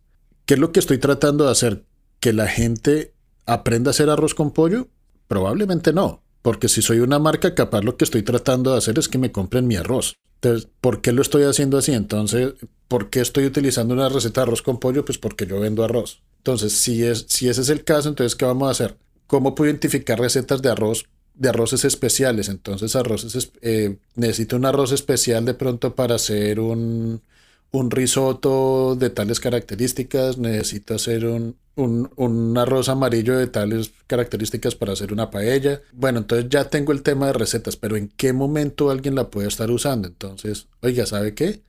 ¿Qué 0.45 0.55
es 0.55 0.59
lo 0.59 0.71
que 0.71 0.79
estoy 0.79 0.97
tratando 0.97 1.45
de 1.45 1.51
hacer? 1.51 1.83
¿Que 2.19 2.33
la 2.33 2.47
gente 2.47 3.13
aprenda 3.45 3.89
a 3.89 3.91
hacer 3.91 4.09
arroz 4.09 4.35
con 4.35 4.51
pollo? 4.51 4.87
Probablemente 5.27 5.93
no. 5.93 6.21
Porque 6.45 6.69
si 6.69 6.83
soy 6.83 6.99
una 6.99 7.17
marca, 7.17 7.55
capaz 7.55 7.81
lo 7.81 7.97
que 7.97 8.05
estoy 8.05 8.21
tratando 8.21 8.71
de 8.71 8.77
hacer 8.77 8.99
es 8.99 9.09
que 9.09 9.17
me 9.17 9.31
compren 9.31 9.65
mi 9.65 9.77
arroz. 9.77 10.15
Entonces, 10.35 10.69
¿por 10.79 11.01
qué 11.01 11.11
lo 11.11 11.23
estoy 11.23 11.41
haciendo 11.41 11.79
así? 11.79 11.91
Entonces, 11.91 12.53
¿por 12.87 13.09
qué 13.09 13.21
estoy 13.21 13.45
utilizando 13.45 13.95
una 13.95 14.09
receta 14.09 14.41
de 14.41 14.43
arroz 14.43 14.61
con 14.61 14.79
pollo? 14.79 15.03
Pues 15.03 15.17
porque 15.17 15.47
yo 15.47 15.59
vendo 15.59 15.83
arroz. 15.83 16.21
Entonces, 16.37 16.73
si, 16.73 17.03
es, 17.03 17.25
si 17.29 17.49
ese 17.49 17.61
es 17.61 17.69
el 17.69 17.83
caso, 17.83 18.09
entonces, 18.09 18.35
¿qué 18.35 18.45
vamos 18.45 18.67
a 18.67 18.71
hacer? 18.73 18.95
¿Cómo 19.25 19.55
puedo 19.55 19.71
identificar 19.71 20.19
recetas 20.19 20.61
de 20.61 20.69
arroz 20.69 21.05
de 21.33 21.49
arroces 21.49 21.83
especiales. 21.83 22.47
Entonces, 22.47 22.95
arroces, 22.95 23.51
eh, 23.63 23.97
necesito 24.15 24.55
un 24.55 24.65
arroz 24.65 24.91
especial 24.91 25.45
de 25.45 25.55
pronto 25.55 25.95
para 25.95 26.13
hacer 26.13 26.59
un, 26.59 27.23
un 27.71 27.91
risotto 27.91 28.95
de 28.95 29.09
tales 29.09 29.39
características. 29.39 30.37
Necesito 30.37 30.95
hacer 30.95 31.25
un, 31.25 31.57
un, 31.75 32.11
un, 32.15 32.57
arroz 32.57 32.89
amarillo 32.89 33.37
de 33.37 33.47
tales 33.47 33.91
características 34.07 34.75
para 34.75 34.93
hacer 34.93 35.11
una 35.13 35.29
paella. 35.29 35.81
Bueno, 35.93 36.19
entonces 36.19 36.49
ya 36.49 36.69
tengo 36.69 36.91
el 36.91 37.03
tema 37.03 37.27
de 37.27 37.33
recetas, 37.33 37.75
pero 37.75 37.95
¿en 37.97 38.09
qué 38.09 38.33
momento 38.33 38.89
alguien 38.89 39.15
la 39.15 39.29
puede 39.29 39.47
estar 39.47 39.69
usando? 39.71 40.07
Entonces, 40.07 40.67
oiga, 40.81 41.05
¿sabe 41.05 41.33
qué? 41.33 41.63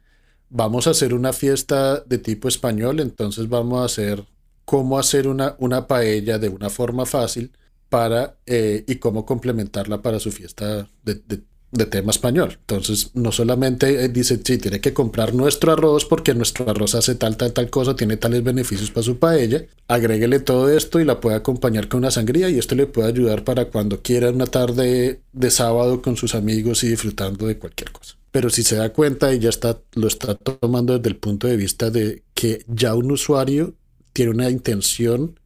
Vamos 0.48 0.86
a 0.86 0.90
hacer 0.90 1.12
una 1.12 1.32
fiesta 1.32 2.00
de 2.00 2.18
tipo 2.18 2.46
español, 2.48 3.00
entonces 3.00 3.48
vamos 3.48 3.80
a 3.80 3.86
hacer 3.86 4.24
cómo 4.64 4.98
hacer 4.98 5.28
una, 5.28 5.56
una 5.58 5.86
paella 5.86 6.38
de 6.38 6.48
una 6.48 6.70
forma 6.70 7.06
fácil 7.06 7.52
para 7.88 8.36
eh, 8.46 8.84
y 8.86 8.96
cómo 8.96 9.24
complementarla 9.24 10.02
para 10.02 10.20
su 10.20 10.30
fiesta 10.32 10.88
de, 11.02 11.42
tema 11.72 12.10
español. 12.10 12.58
Entonces, 12.60 13.10
no 13.14 13.32
solamente 13.32 14.04
eh, 14.04 14.08
dice, 14.08 14.40
sí, 14.42 14.58
tiene 14.58 14.80
que 14.80 14.94
comprar 14.94 15.34
nuestro 15.34 15.72
arroz 15.72 16.04
porque 16.04 16.34
nuestro 16.34 16.70
arroz 16.70 16.94
hace 16.94 17.14
tal, 17.14 17.36
tal, 17.36 17.52
tal 17.52 17.68
cosa, 17.70 17.96
tiene 17.96 18.16
tales 18.16 18.42
beneficios 18.42 18.90
para 18.90 19.04
su 19.04 19.18
paella, 19.18 19.66
agréguele 19.88 20.40
todo 20.40 20.70
esto 20.70 21.00
y 21.00 21.04
la 21.04 21.20
puede 21.20 21.36
acompañar 21.36 21.88
con 21.88 21.98
una 21.98 22.10
sangría 22.10 22.48
y 22.48 22.58
esto 22.58 22.74
le 22.74 22.86
puede 22.86 23.08
ayudar 23.08 23.44
para 23.44 23.66
cuando 23.66 24.00
quiera 24.00 24.30
una 24.30 24.46
tarde 24.46 25.20
de 25.32 25.50
sábado 25.50 26.00
con 26.00 26.16
sus 26.16 26.34
amigos 26.34 26.82
y 26.84 26.88
disfrutando 26.88 27.46
de 27.46 27.58
cualquier 27.58 27.92
cosa. 27.92 28.16
Pero 28.30 28.50
si 28.50 28.62
se 28.62 28.76
da 28.76 28.92
cuenta 28.92 29.34
y 29.34 29.46
está, 29.46 29.78
lo 29.94 30.08
está 30.08 30.34
tomando 30.34 30.96
desde 30.96 31.08
el 31.08 31.16
punto 31.16 31.46
de 31.46 31.56
vista 31.56 31.90
de 31.90 32.22
que 32.34 32.64
ya 32.68 32.94
un 32.94 33.10
usuario 33.10 33.74
tiene 34.12 34.30
una 34.30 34.50
intención 34.50 35.38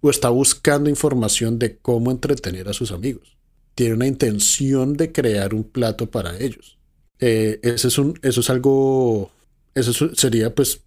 o 0.00 0.10
está 0.10 0.30
buscando 0.30 0.88
información 0.88 1.58
de 1.58 1.76
cómo 1.76 2.10
entretener 2.10 2.68
a 2.68 2.72
sus 2.72 2.92
amigos. 2.92 3.39
Tiene 3.74 3.94
una 3.94 4.06
intención 4.06 4.96
de 4.96 5.12
crear 5.12 5.54
un 5.54 5.64
plato 5.64 6.10
para 6.10 6.38
ellos. 6.38 6.78
Eh, 7.18 7.60
es 7.62 7.98
un, 7.98 8.18
eso 8.22 8.40
es 8.40 8.50
algo, 8.50 9.30
eso 9.74 10.14
sería 10.14 10.54
pues 10.54 10.82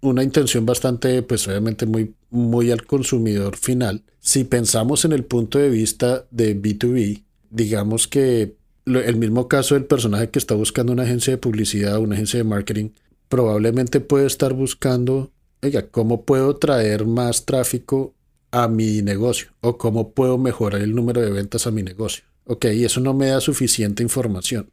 una 0.00 0.22
intención 0.22 0.64
bastante, 0.64 1.22
pues 1.22 1.46
obviamente 1.48 1.86
muy, 1.86 2.14
muy 2.30 2.70
al 2.70 2.86
consumidor 2.86 3.56
final. 3.56 4.02
Si 4.20 4.44
pensamos 4.44 5.04
en 5.04 5.12
el 5.12 5.24
punto 5.24 5.58
de 5.58 5.68
vista 5.68 6.26
de 6.30 6.60
B2B, 6.60 7.24
digamos 7.50 8.06
que 8.06 8.56
el 8.86 9.16
mismo 9.16 9.48
caso 9.48 9.74
del 9.74 9.84
personaje 9.84 10.30
que 10.30 10.38
está 10.38 10.54
buscando 10.54 10.92
una 10.92 11.02
agencia 11.02 11.32
de 11.32 11.38
publicidad, 11.38 11.98
una 11.98 12.14
agencia 12.14 12.38
de 12.38 12.44
marketing, 12.44 12.90
probablemente 13.28 14.00
puede 14.00 14.26
estar 14.26 14.54
buscando, 14.54 15.30
oiga, 15.62 15.88
¿cómo 15.90 16.24
puedo 16.24 16.56
traer 16.56 17.04
más 17.04 17.44
tráfico 17.44 18.14
a 18.50 18.68
mi 18.68 19.02
negocio 19.02 19.48
o 19.60 19.78
cómo 19.78 20.12
puedo 20.12 20.38
mejorar 20.38 20.80
el 20.82 20.94
número 20.94 21.20
de 21.20 21.30
ventas 21.30 21.66
a 21.66 21.70
mi 21.70 21.82
negocio. 21.82 22.24
Ok, 22.44 22.66
y 22.66 22.84
eso 22.84 23.00
no 23.00 23.14
me 23.14 23.26
da 23.26 23.40
suficiente 23.40 24.02
información. 24.02 24.70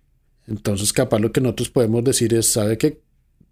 Entonces, 0.48 0.94
capaz 0.94 1.20
lo 1.20 1.32
que 1.32 1.42
nosotros 1.42 1.70
podemos 1.70 2.04
decir 2.04 2.34
es, 2.34 2.48
¿sabe 2.48 2.78
qué? 2.78 3.02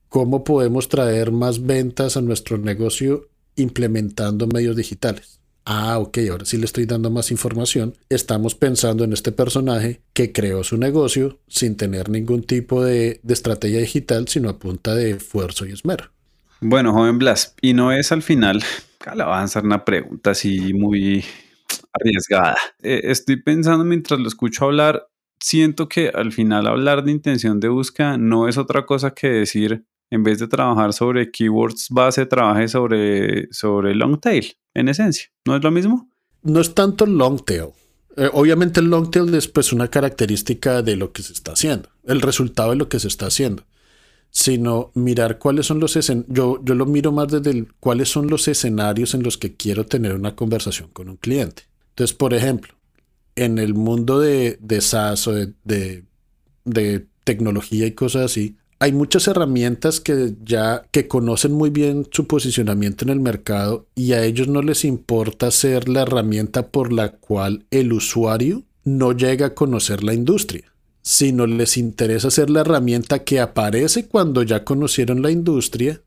¿Cómo 0.09 0.43
podemos 0.43 0.87
traer 0.89 1.31
más 1.31 1.65
ventas 1.65 2.15
a 2.17 2.21
nuestro 2.21 2.57
negocio 2.57 3.29
implementando 3.55 4.47
medios 4.47 4.75
digitales? 4.75 5.39
Ah, 5.65 5.97
ok, 5.97 6.19
ahora 6.29 6.45
sí 6.45 6.57
le 6.57 6.65
estoy 6.65 6.85
dando 6.85 7.09
más 7.09 7.31
información. 7.31 7.95
Estamos 8.09 8.53
pensando 8.53 9.03
en 9.03 9.13
este 9.13 9.31
personaje 9.31 10.01
que 10.13 10.31
creó 10.31 10.63
su 10.63 10.77
negocio 10.77 11.39
sin 11.47 11.75
tener 11.77 12.09
ningún 12.09 12.43
tipo 12.43 12.83
de, 12.83 13.19
de 13.23 13.33
estrategia 13.33 13.79
digital, 13.79 14.27
sino 14.27 14.49
a 14.49 14.59
punta 14.59 14.93
de 14.93 15.11
esfuerzo 15.11 15.65
y 15.65 15.71
esmero. 15.71 16.11
Bueno, 16.59 16.93
joven 16.93 17.17
Blas, 17.17 17.55
y 17.61 17.73
no 17.73 17.91
es 17.91 18.11
al 18.11 18.23
final 18.23 18.63
le 19.11 19.23
voy 19.23 19.33
a 19.33 19.37
lanzar 19.37 19.65
una 19.65 19.83
pregunta 19.83 20.31
así 20.31 20.73
muy 20.73 21.23
arriesgada. 21.91 22.57
Eh, 22.81 23.01
estoy 23.03 23.41
pensando 23.41 23.83
mientras 23.83 24.19
lo 24.19 24.27
escucho 24.27 24.65
hablar, 24.65 25.07
siento 25.39 25.87
que 25.87 26.09
al 26.09 26.31
final 26.31 26.67
hablar 26.67 27.03
de 27.03 27.11
intención 27.11 27.59
de 27.59 27.67
búsqueda 27.67 28.17
no 28.17 28.47
es 28.47 28.57
otra 28.57 28.85
cosa 28.85 29.11
que 29.11 29.27
decir, 29.27 29.85
en 30.09 30.23
vez 30.23 30.39
de 30.39 30.47
trabajar 30.47 30.93
sobre 30.93 31.31
keywords 31.31 31.87
base, 31.89 32.25
trabaje 32.25 32.67
sobre, 32.67 33.51
sobre 33.51 33.95
long 33.95 34.19
tail, 34.19 34.55
en 34.73 34.89
esencia. 34.89 35.27
¿No 35.45 35.55
es 35.55 35.63
lo 35.63 35.71
mismo? 35.71 36.09
No 36.41 36.61
es 36.61 36.73
tanto 36.73 37.05
long 37.05 37.43
tail. 37.43 37.69
Eh, 38.15 38.29
obviamente 38.31 38.79
el 38.79 38.87
long 38.89 39.09
tail 39.09 39.33
es 39.35 39.47
pues 39.47 39.73
una 39.73 39.89
característica 39.89 40.81
de 40.81 40.95
lo 40.95 41.11
que 41.11 41.23
se 41.23 41.33
está 41.33 41.53
haciendo, 41.53 41.89
el 42.05 42.21
resultado 42.21 42.71
de 42.71 42.75
lo 42.77 42.89
que 42.89 42.99
se 42.99 43.07
está 43.07 43.27
haciendo 43.27 43.63
sino 44.33 44.91
mirar 44.95 45.37
cuáles 45.37 45.67
son 45.67 45.79
los 45.79 45.95
escenarios. 45.95 46.35
Yo, 46.35 46.59
yo 46.63 46.73
lo 46.73 46.87
miro 46.87 47.11
más 47.11 47.27
desde 47.27 47.51
el, 47.51 47.67
cuáles 47.79 48.09
son 48.09 48.27
los 48.27 48.47
escenarios 48.47 49.13
en 49.13 49.21
los 49.21 49.37
que 49.37 49.55
quiero 49.55 49.85
tener 49.85 50.15
una 50.15 50.35
conversación 50.35 50.89
con 50.91 51.07
un 51.07 51.17
cliente. 51.17 51.63
Entonces, 51.89 52.17
por 52.17 52.33
ejemplo, 52.33 52.73
en 53.35 53.59
el 53.59 53.75
mundo 53.75 54.19
de, 54.19 54.57
de 54.59 54.81
SaaS 54.81 55.27
o 55.27 55.33
de, 55.33 55.53
de, 55.63 56.03
de, 56.65 57.05
tecnología 57.23 57.85
y 57.85 57.91
cosas 57.91 58.23
así, 58.23 58.57
hay 58.79 58.91
muchas 58.91 59.29
herramientas 59.29 60.01
que 60.01 60.33
ya 60.43 60.83
que 60.91 61.07
conocen 61.07 61.53
muy 61.53 61.69
bien 61.69 62.05
su 62.11 62.27
posicionamiento 62.27 63.05
en 63.05 63.11
el 63.11 63.21
mercado 63.21 63.85
y 63.95 64.11
a 64.11 64.25
ellos 64.25 64.49
no 64.49 64.61
les 64.61 64.83
importa 64.83 65.51
ser 65.51 65.87
la 65.87 66.01
herramienta 66.01 66.67
por 66.67 66.91
la 66.91 67.13
cual 67.13 67.65
el 67.71 67.93
usuario 67.93 68.63
no 68.83 69.13
llega 69.13 69.45
a 69.45 69.53
conocer 69.55 70.03
la 70.03 70.13
industria 70.13 70.72
sino 71.03 71.45
les 71.45 71.77
interesa 71.77 72.31
ser 72.31 72.49
la 72.49 72.61
herramienta 72.61 73.23
que 73.23 73.41
aparece 73.41 74.07
cuando 74.07 74.41
ya 74.41 74.63
conocieron 74.63 75.21
la 75.21 75.31
industria 75.31 76.01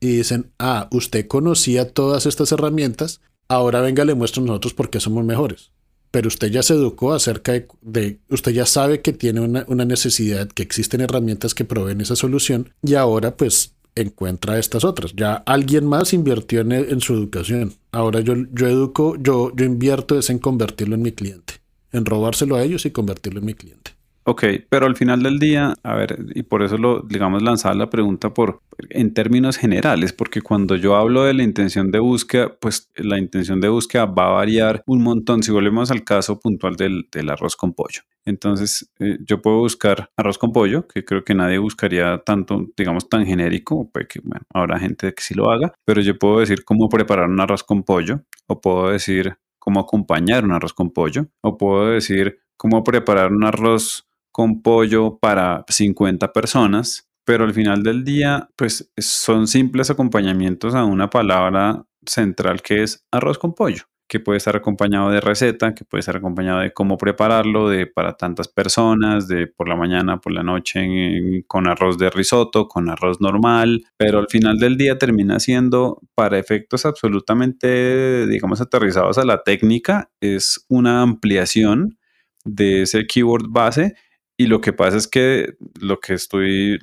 y 0.00 0.18
dicen, 0.18 0.52
ah, 0.58 0.86
usted 0.92 1.26
conocía 1.26 1.90
todas 1.90 2.26
estas 2.26 2.52
herramientas, 2.52 3.22
ahora 3.48 3.80
venga, 3.80 4.04
le 4.04 4.14
muestro 4.14 4.42
nosotros 4.42 4.74
por 4.74 4.90
qué 4.90 5.00
somos 5.00 5.24
mejores. 5.24 5.70
Pero 6.10 6.28
usted 6.28 6.48
ya 6.48 6.62
se 6.62 6.74
educó 6.74 7.14
acerca 7.14 7.54
de, 7.80 8.20
usted 8.28 8.52
ya 8.52 8.66
sabe 8.66 9.00
que 9.00 9.14
tiene 9.14 9.40
una, 9.40 9.84
necesidad, 9.86 10.46
que 10.48 10.62
existen 10.62 11.00
herramientas 11.00 11.54
que 11.54 11.64
proveen 11.64 12.02
esa 12.02 12.14
solución 12.14 12.70
y 12.82 12.94
ahora 12.94 13.36
pues 13.36 13.72
encuentra 13.94 14.58
estas 14.58 14.84
otras. 14.84 15.14
Ya 15.16 15.36
alguien 15.36 15.86
más 15.86 16.12
invirtió 16.12 16.60
en, 16.60 16.72
en 16.72 17.00
su 17.00 17.14
educación. 17.14 17.72
Ahora 17.92 18.20
yo, 18.20 18.34
yo 18.52 18.68
educo, 18.68 19.16
yo, 19.16 19.52
yo 19.56 19.64
invierto 19.64 20.18
es 20.18 20.28
en 20.28 20.38
convertirlo 20.38 20.96
en 20.96 21.02
mi 21.02 21.12
cliente, 21.12 21.54
en 21.92 22.04
robárselo 22.04 22.56
a 22.56 22.62
ellos 22.62 22.84
y 22.84 22.90
convertirlo 22.90 23.40
en 23.40 23.46
mi 23.46 23.54
cliente. 23.54 23.93
Ok, 24.26 24.44
pero 24.70 24.86
al 24.86 24.96
final 24.96 25.22
del 25.22 25.38
día, 25.38 25.74
a 25.82 25.94
ver, 25.96 26.16
y 26.34 26.44
por 26.44 26.62
eso 26.62 26.78
lo, 26.78 27.02
digamos, 27.02 27.42
lanzar 27.42 27.76
la 27.76 27.90
pregunta 27.90 28.32
por, 28.32 28.62
en 28.88 29.12
términos 29.12 29.58
generales, 29.58 30.14
porque 30.14 30.40
cuando 30.40 30.76
yo 30.76 30.96
hablo 30.96 31.24
de 31.24 31.34
la 31.34 31.42
intención 31.42 31.90
de 31.90 31.98
búsqueda, 31.98 32.56
pues 32.58 32.90
la 32.96 33.18
intención 33.18 33.60
de 33.60 33.68
búsqueda 33.68 34.06
va 34.06 34.28
a 34.28 34.30
variar 34.30 34.82
un 34.86 35.02
montón. 35.02 35.42
Si 35.42 35.52
volvemos 35.52 35.90
al 35.90 36.04
caso 36.04 36.40
puntual 36.40 36.76
del, 36.76 37.06
arroz 37.28 37.54
con 37.54 37.74
pollo. 37.74 38.00
Entonces, 38.24 38.90
eh, 38.98 39.18
yo 39.26 39.42
puedo 39.42 39.58
buscar 39.58 40.08
arroz 40.16 40.38
con 40.38 40.52
pollo, 40.52 40.88
que 40.88 41.04
creo 41.04 41.22
que 41.22 41.34
nadie 41.34 41.58
buscaría 41.58 42.16
tanto, 42.24 42.66
digamos, 42.78 43.10
tan 43.10 43.26
genérico, 43.26 43.90
pues 43.92 44.08
que, 44.08 44.20
bueno, 44.24 44.46
habrá 44.54 44.78
gente 44.78 45.12
que 45.12 45.22
sí 45.22 45.34
lo 45.34 45.50
haga, 45.50 45.74
pero 45.84 46.00
yo 46.00 46.18
puedo 46.18 46.40
decir 46.40 46.64
cómo 46.64 46.88
preparar 46.88 47.28
un 47.28 47.40
arroz 47.40 47.62
con 47.62 47.82
pollo, 47.82 48.22
o 48.46 48.58
puedo 48.62 48.88
decir 48.88 49.36
cómo 49.58 49.80
acompañar 49.80 50.44
un 50.44 50.52
arroz 50.52 50.72
con 50.72 50.90
pollo, 50.90 51.26
o 51.42 51.58
puedo 51.58 51.90
decir 51.90 52.38
cómo 52.56 52.82
preparar 52.84 53.30
un 53.30 53.44
arroz 53.44 54.06
con 54.34 54.62
pollo 54.62 55.16
para 55.20 55.64
50 55.68 56.32
personas, 56.32 57.08
pero 57.24 57.44
al 57.44 57.54
final 57.54 57.84
del 57.84 58.02
día, 58.02 58.48
pues 58.56 58.92
son 58.98 59.46
simples 59.46 59.90
acompañamientos 59.90 60.74
a 60.74 60.84
una 60.84 61.08
palabra 61.08 61.84
central 62.04 62.60
que 62.60 62.82
es 62.82 63.06
arroz 63.12 63.38
con 63.38 63.54
pollo 63.54 63.84
que 64.08 64.20
puede 64.20 64.36
estar 64.36 64.54
acompañado 64.54 65.10
de 65.10 65.20
receta, 65.20 65.74
que 65.74 65.84
puede 65.84 66.00
estar 66.00 66.16
acompañado 66.16 66.60
de 66.60 66.72
cómo 66.72 66.98
prepararlo, 66.98 67.68
de 67.68 67.86
para 67.86 68.16
tantas 68.16 68.48
personas, 68.48 69.28
de 69.28 69.46
por 69.46 69.68
la 69.68 69.76
mañana, 69.76 70.20
por 70.20 70.32
la 70.32 70.42
noche, 70.42 71.42
con 71.46 71.66
arroz 71.66 71.96
de 71.96 72.10
risotto, 72.10 72.68
con 72.68 72.90
arroz 72.90 73.20
normal, 73.20 73.84
pero 73.96 74.18
al 74.18 74.28
final 74.28 74.58
del 74.58 74.76
día 74.76 74.98
termina 74.98 75.40
siendo 75.40 76.02
para 76.14 76.38
efectos 76.38 76.84
absolutamente, 76.84 78.26
digamos, 78.26 78.60
aterrizados 78.60 79.16
a 79.16 79.24
la 79.24 79.42
técnica, 79.42 80.10
es 80.20 80.66
una 80.68 81.00
ampliación 81.00 81.98
de 82.44 82.82
ese 82.82 83.06
keyword 83.06 83.46
base 83.48 83.94
y 84.36 84.46
lo 84.46 84.60
que 84.60 84.72
pasa 84.72 84.96
es 84.96 85.08
que 85.08 85.56
lo 85.80 86.00
que 86.00 86.14
estoy, 86.14 86.78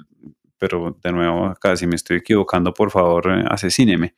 pero 0.57 0.97
de 1.03 1.11
nuevo 1.11 1.45
acá 1.47 1.75
si 1.77 1.87
me 1.87 1.95
estoy 1.95 2.17
equivocando, 2.17 2.73
por 2.73 2.91
favor, 2.91 3.31
eh, 3.31 3.43
asesíneme. 3.49 4.15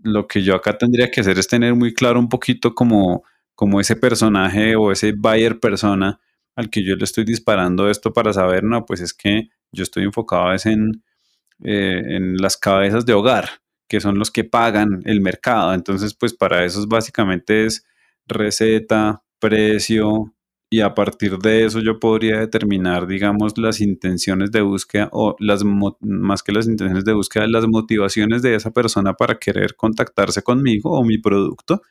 Lo 0.00 0.26
que 0.26 0.42
yo 0.42 0.54
acá 0.56 0.78
tendría 0.78 1.10
que 1.10 1.20
hacer 1.20 1.38
es 1.38 1.48
tener 1.48 1.74
muy 1.74 1.94
claro 1.94 2.18
un 2.20 2.28
poquito 2.28 2.74
como, 2.74 3.24
como 3.54 3.80
ese 3.80 3.96
personaje 3.96 4.76
o 4.76 4.92
ese 4.92 5.12
buyer 5.12 5.60
persona 5.60 6.20
al 6.56 6.70
que 6.70 6.84
yo 6.84 6.96
le 6.96 7.04
estoy 7.04 7.24
disparando 7.24 7.88
esto 7.90 8.12
para 8.12 8.32
saber, 8.32 8.64
no, 8.64 8.84
pues 8.86 9.00
es 9.00 9.14
que 9.14 9.48
yo 9.72 9.82
estoy 9.84 10.04
enfocado 10.04 10.52
es 10.52 10.66
en, 10.66 11.02
eh, 11.64 12.02
en 12.16 12.36
las 12.36 12.56
cabezas 12.56 13.06
de 13.06 13.14
hogar, 13.14 13.48
que 13.88 14.00
son 14.00 14.18
los 14.18 14.30
que 14.30 14.44
pagan 14.44 15.02
el 15.06 15.20
mercado. 15.20 15.74
Entonces, 15.74 16.14
pues 16.14 16.34
para 16.34 16.64
eso 16.64 16.86
básicamente 16.88 17.66
es 17.66 17.86
receta, 18.26 19.22
precio, 19.38 20.34
y 20.72 20.80
a 20.80 20.94
partir 20.94 21.36
de 21.36 21.66
eso 21.66 21.80
yo 21.80 22.00
podría 22.00 22.40
determinar, 22.40 23.06
digamos, 23.06 23.58
las 23.58 23.82
intenciones 23.82 24.50
de 24.50 24.62
búsqueda 24.62 25.10
o 25.12 25.36
las 25.38 25.64
más 25.64 26.42
que 26.42 26.50
las 26.50 26.66
intenciones 26.66 27.04
de 27.04 27.12
búsqueda, 27.12 27.46
las 27.46 27.68
motivaciones 27.68 28.40
de 28.40 28.54
esa 28.54 28.70
persona 28.70 29.12
para 29.12 29.38
querer 29.38 29.76
contactarse 29.76 30.42
conmigo 30.42 30.90
o 30.92 31.04
mi 31.04 31.18
producto 31.18 31.82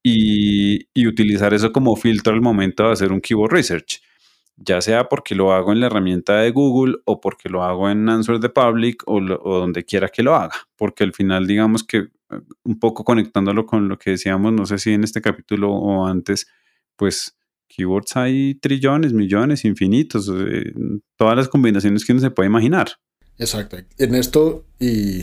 y, 0.00 0.86
y 0.94 1.08
utilizar 1.08 1.54
eso 1.54 1.72
como 1.72 1.96
filtro 1.96 2.32
al 2.32 2.40
momento 2.40 2.84
de 2.84 2.92
hacer 2.92 3.10
un 3.10 3.20
keyword 3.20 3.50
research. 3.50 4.00
Ya 4.56 4.80
sea 4.80 5.08
porque 5.08 5.34
lo 5.34 5.52
hago 5.52 5.72
en 5.72 5.80
la 5.80 5.86
herramienta 5.86 6.36
de 6.36 6.52
Google 6.52 6.98
o 7.06 7.20
porque 7.20 7.48
lo 7.48 7.64
hago 7.64 7.90
en 7.90 8.08
Answer 8.08 8.38
the 8.38 8.48
Public 8.48 9.02
o, 9.06 9.20
donde 9.20 9.84
quiera 9.84 10.08
que 10.08 10.22
lo 10.22 10.36
haga, 10.36 10.54
porque 10.76 11.02
al 11.02 11.12
final 11.12 11.48
digamos 11.48 11.82
que 11.82 11.96
eh, 11.96 12.08
un 12.62 12.78
poco 12.78 13.02
conectándolo 13.02 13.66
con 13.66 13.88
lo 13.88 13.98
que 13.98 14.10
decíamos, 14.10 14.52
no 14.52 14.66
sé 14.66 14.78
si 14.78 14.92
en 14.92 15.02
este 15.02 15.20
capítulo 15.20 15.72
o 15.72 16.06
antes, 16.06 16.46
pues 16.94 17.36
keywords 17.68 18.16
hay 18.16 18.54
trillones, 18.54 19.12
millones, 19.12 19.64
infinitos, 19.64 20.30
eh, 20.34 20.72
todas 21.16 21.36
las 21.36 21.48
combinaciones 21.48 22.04
que 22.04 22.12
uno 22.12 22.20
se 22.20 22.30
puede 22.30 22.48
imaginar. 22.48 22.92
Exacto. 23.38 23.76
En 23.98 24.14
esto, 24.14 24.64
y 24.78 25.22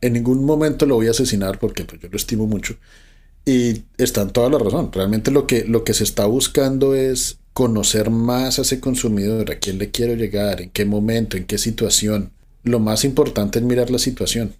en 0.00 0.12
ningún 0.12 0.44
momento 0.44 0.86
lo 0.86 0.96
voy 0.96 1.08
a 1.08 1.10
asesinar 1.10 1.58
porque 1.58 1.84
pues, 1.84 2.00
yo 2.00 2.08
lo 2.08 2.16
estimo 2.16 2.46
mucho. 2.46 2.76
Y 3.44 3.82
está 3.96 4.22
en 4.22 4.30
toda 4.30 4.50
la 4.50 4.58
razón. 4.58 4.92
Realmente 4.92 5.30
lo 5.30 5.46
que, 5.46 5.64
lo 5.64 5.84
que 5.84 5.94
se 5.94 6.04
está 6.04 6.26
buscando 6.26 6.94
es 6.94 7.38
conocer 7.52 8.10
más 8.10 8.58
a 8.58 8.62
ese 8.62 8.78
consumidor, 8.78 9.50
a 9.50 9.58
quién 9.58 9.78
le 9.78 9.90
quiero 9.90 10.14
llegar, 10.14 10.60
en 10.60 10.70
qué 10.70 10.84
momento, 10.84 11.36
en 11.36 11.44
qué 11.44 11.58
situación. 11.58 12.30
Lo 12.62 12.78
más 12.78 13.04
importante 13.04 13.58
es 13.58 13.64
mirar 13.64 13.90
la 13.90 13.98
situación 13.98 14.54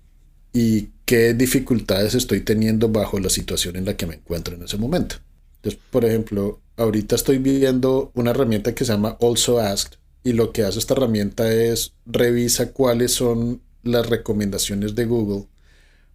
y 0.52 0.88
qué 1.04 1.34
dificultades 1.34 2.14
estoy 2.14 2.40
teniendo 2.40 2.88
bajo 2.88 3.20
la 3.20 3.28
situación 3.28 3.76
en 3.76 3.84
la 3.84 3.96
que 3.96 4.06
me 4.06 4.14
encuentro 4.14 4.54
en 4.54 4.62
ese 4.62 4.78
momento. 4.78 5.16
Entonces, 5.58 5.80
por 5.90 6.04
ejemplo, 6.04 6.60
ahorita 6.76 7.16
estoy 7.16 7.38
viendo 7.38 8.10
una 8.14 8.30
herramienta 8.30 8.74
que 8.74 8.84
se 8.84 8.92
llama 8.92 9.16
Also 9.20 9.58
Asked 9.60 9.98
y 10.22 10.32
lo 10.32 10.52
que 10.52 10.62
hace 10.62 10.78
esta 10.78 10.94
herramienta 10.94 11.52
es 11.52 11.94
revisa 12.06 12.72
cuáles 12.72 13.12
son 13.12 13.60
las 13.82 14.08
recomendaciones 14.08 14.94
de 14.94 15.04
Google 15.04 15.46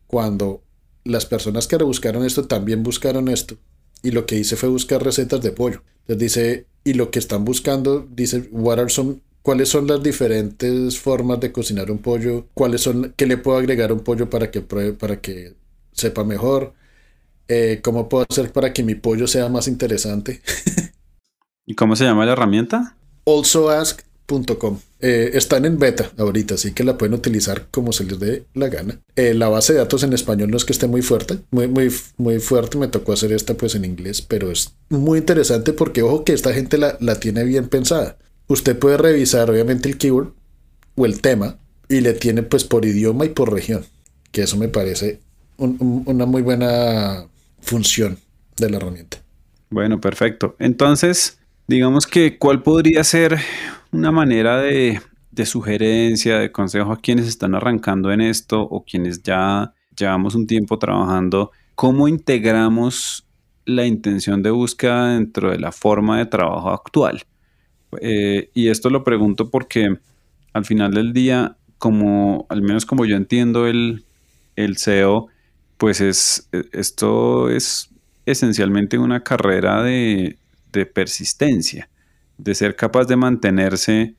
cuando 0.08 0.62
las 1.04 1.26
personas 1.26 1.68
que 1.68 1.78
rebuscaron 1.78 2.26
esto 2.26 2.46
también 2.46 2.84
buscaron 2.84 3.28
esto 3.28 3.58
y 4.02 4.12
lo 4.12 4.26
que 4.26 4.38
hice 4.38 4.56
fue 4.56 4.70
buscar 4.70 5.04
recetas 5.04 5.42
de 5.42 5.52
pollo. 5.52 5.82
Entonces 6.02 6.20
dice, 6.20 6.66
y 6.84 6.94
lo 6.94 7.10
que 7.10 7.20
están 7.20 7.46
buscando, 7.46 8.08
dice, 8.12 8.50
what 8.52 8.80
are 8.80 8.90
some, 8.90 9.22
cuáles 9.42 9.70
son 9.70 9.88
las 9.88 10.04
diferentes 10.04 11.00
formas 11.00 11.40
de 11.40 11.52
cocinar 11.52 11.90
un 11.90 12.00
pollo, 12.00 12.48
cuáles 12.54 12.82
son, 12.82 13.14
qué 13.16 13.26
le 13.26 13.38
puedo 13.38 13.58
agregar 13.58 13.92
a 13.92 13.94
un 13.94 14.02
pollo 14.02 14.30
para 14.30 14.52
que 14.52 14.62
pruebe, 14.62 14.94
para 14.94 15.22
que 15.22 15.56
sepa 15.94 16.24
mejor, 16.24 16.74
eh, 17.48 17.80
cómo 17.84 18.10
puedo 18.10 18.26
hacer 18.30 18.52
para 18.52 18.74
que 18.74 18.84
mi 18.84 18.96
pollo 18.96 19.28
sea 19.28 19.50
más 19.50 19.68
interesante. 19.68 20.42
¿Y 21.66 21.76
cómo 21.76 21.96
se 21.96 22.04
llama 22.04 22.26
la 22.26 22.34
herramienta? 22.34 22.96
Also 23.26 23.70
Ask 23.70 24.02
Com. 24.58 24.80
Eh, 25.00 25.32
están 25.34 25.66
en 25.66 25.78
beta 25.78 26.10
ahorita, 26.18 26.56
así 26.56 26.72
que 26.72 26.84
la 26.84 26.98
pueden 26.98 27.14
utilizar 27.14 27.68
como 27.70 27.92
se 27.92 28.06
les 28.06 28.20
dé 28.20 28.46
la 28.54 28.70
gana. 28.70 29.00
Eh, 29.16 29.34
la 29.34 29.50
base 29.50 29.74
de 29.74 29.80
datos 29.80 30.02
en 30.04 30.14
español 30.14 30.50
no 30.50 30.58
es 30.58 30.66
que 30.66 30.74
esté 30.74 30.88
muy 30.88 31.02
fuerte, 31.02 31.40
muy, 31.52 31.68
muy, 31.68 31.92
muy 32.18 32.40
fuerte. 32.40 32.78
Me 32.78 32.88
tocó 32.88 33.14
hacer 33.14 33.32
esta 33.34 33.54
pues 33.56 33.76
en 33.76 33.86
inglés, 33.86 34.22
pero 34.22 34.50
es 34.50 34.74
muy 34.90 35.20
interesante 35.20 35.74
porque 35.74 36.02
ojo 36.02 36.24
que 36.24 36.34
esta 36.34 36.54
gente 36.54 36.78
la, 36.78 36.98
la 37.00 37.20
tiene 37.20 37.44
bien 37.44 37.68
pensada. 37.68 38.18
Usted 38.48 38.80
puede 38.80 38.98
revisar 38.98 39.52
obviamente 39.52 39.90
el 39.90 39.98
keyword 39.98 40.34
o 40.96 41.06
el 41.06 41.22
tema 41.22 41.60
y 41.90 42.02
le 42.02 42.14
tiene 42.14 42.44
pues 42.44 42.64
por 42.64 42.86
idioma 42.86 43.26
y 43.26 43.30
por 43.30 43.54
región, 43.54 43.86
que 44.32 44.44
eso 44.44 44.58
me 44.58 44.70
parece 44.70 45.20
una 45.58 46.26
muy 46.26 46.42
buena 46.42 47.28
función 47.64 48.18
de 48.58 48.70
la 48.70 48.78
herramienta. 48.78 49.18
Bueno, 49.70 50.00
perfecto. 50.00 50.56
Entonces, 50.60 51.40
digamos 51.68 52.06
que 52.06 52.38
cuál 52.38 52.62
podría 52.62 53.04
ser 53.04 53.40
una 53.92 54.12
manera 54.12 54.62
de, 54.62 55.02
sugerencia, 55.46 56.38
de 56.38 56.52
consejo 56.52 56.92
a 56.92 57.00
quienes 57.00 57.28
están 57.28 57.56
arrancando 57.56 58.12
en 58.12 58.22
esto 58.22 58.62
o 58.62 58.84
quienes 58.84 59.24
ya 59.24 59.74
llevamos 59.98 60.36
un 60.36 60.46
tiempo 60.46 60.78
trabajando, 60.78 61.52
cómo 61.76 62.08
integramos 62.08 63.26
la 63.66 63.86
intención 63.86 64.44
de 64.44 64.52
búsqueda 64.52 65.14
dentro 65.14 65.52
de 65.52 65.60
la 65.60 65.72
forma 65.72 66.20
de 66.20 66.26
trabajo 66.26 66.70
actual. 66.72 67.24
Eh, 68.02 68.50
y 68.54 68.68
esto 68.68 68.90
lo 68.90 69.04
pregunto 69.04 69.50
porque 69.50 69.98
al 70.52 70.66
final 70.66 70.94
del 70.94 71.14
día, 71.14 71.56
como 71.78 72.46
al 72.50 72.62
menos 72.62 72.86
como 72.86 73.06
yo 73.06 73.16
entiendo 73.16 73.68
el, 73.68 74.06
el 74.56 74.78
SEO, 74.78 75.30
pues 75.84 76.00
es, 76.00 76.48
esto 76.72 77.50
es 77.50 77.90
esencialmente 78.26 78.98
una 78.98 79.22
carrera 79.22 79.84
de, 79.84 80.38
de 80.72 80.86
persistencia 80.86 81.90
de 82.38 82.56
ser 82.56 82.78
capaz 82.78 83.04
de 83.04 83.18
mantenerse 83.18 84.16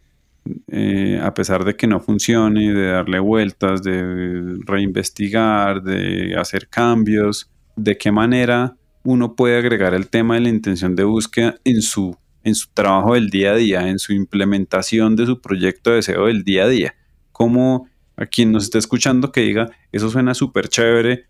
eh, 0.68 1.18
a 1.22 1.32
pesar 1.32 1.64
de 1.64 1.74
que 1.74 1.86
no 1.86 2.00
funcione, 2.00 2.74
de 2.74 2.88
darle 2.88 3.18
vueltas, 3.18 3.82
de 3.82 4.58
reinvestigar, 4.66 5.82
de 5.82 6.36
hacer 6.36 6.68
cambios, 6.68 7.50
de 7.76 7.96
qué 7.96 8.12
manera 8.12 8.76
uno 9.02 9.34
puede 9.34 9.56
agregar 9.56 9.94
el 9.94 10.08
tema 10.08 10.34
de 10.34 10.42
la 10.42 10.50
intención 10.50 10.94
de 10.94 11.04
búsqueda 11.04 11.54
en 11.64 11.80
su, 11.80 12.14
en 12.42 12.54
su 12.54 12.68
trabajo 12.74 13.14
del 13.14 13.30
día 13.30 13.52
a 13.52 13.56
día, 13.56 13.88
en 13.88 13.98
su 13.98 14.12
implementación 14.12 15.16
de 15.16 15.24
su 15.24 15.40
proyecto 15.40 15.88
de 15.88 15.96
deseo 15.96 16.26
del 16.26 16.44
día 16.44 16.64
a 16.64 16.68
día. 16.68 16.94
Como 17.32 17.88
a 18.16 18.26
quien 18.26 18.52
nos 18.52 18.64
está 18.64 18.76
escuchando 18.76 19.32
que 19.32 19.40
diga, 19.40 19.70
eso 19.92 20.10
suena 20.10 20.34
súper 20.34 20.68
chévere, 20.68 21.24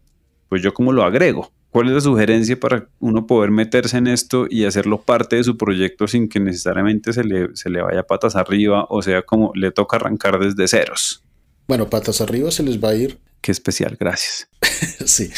pues 0.48 0.62
yo 0.62 0.74
cómo 0.74 0.92
lo 0.92 1.04
agrego. 1.04 1.52
¿Cuál 1.70 1.88
es 1.88 1.94
la 1.94 2.00
sugerencia 2.00 2.58
para 2.58 2.86
uno 3.00 3.26
poder 3.26 3.50
meterse 3.50 3.96
en 3.96 4.06
esto 4.06 4.46
y 4.48 4.64
hacerlo 4.64 5.02
parte 5.02 5.36
de 5.36 5.44
su 5.44 5.56
proyecto 5.56 6.06
sin 6.06 6.28
que 6.28 6.38
necesariamente 6.38 7.12
se 7.12 7.24
le, 7.24 7.48
se 7.56 7.68
le 7.68 7.82
vaya 7.82 8.04
patas 8.04 8.36
arriba 8.36 8.86
o 8.88 9.02
sea 9.02 9.22
como 9.22 9.50
le 9.54 9.72
toca 9.72 9.96
arrancar 9.96 10.38
desde 10.38 10.68
ceros? 10.68 11.24
Bueno, 11.66 11.90
patas 11.90 12.20
arriba 12.20 12.50
se 12.50 12.62
les 12.62 12.82
va 12.82 12.90
a 12.90 12.94
ir. 12.94 13.18
Qué 13.40 13.50
especial, 13.50 13.96
gracias. 13.98 14.48
sí. 15.04 15.30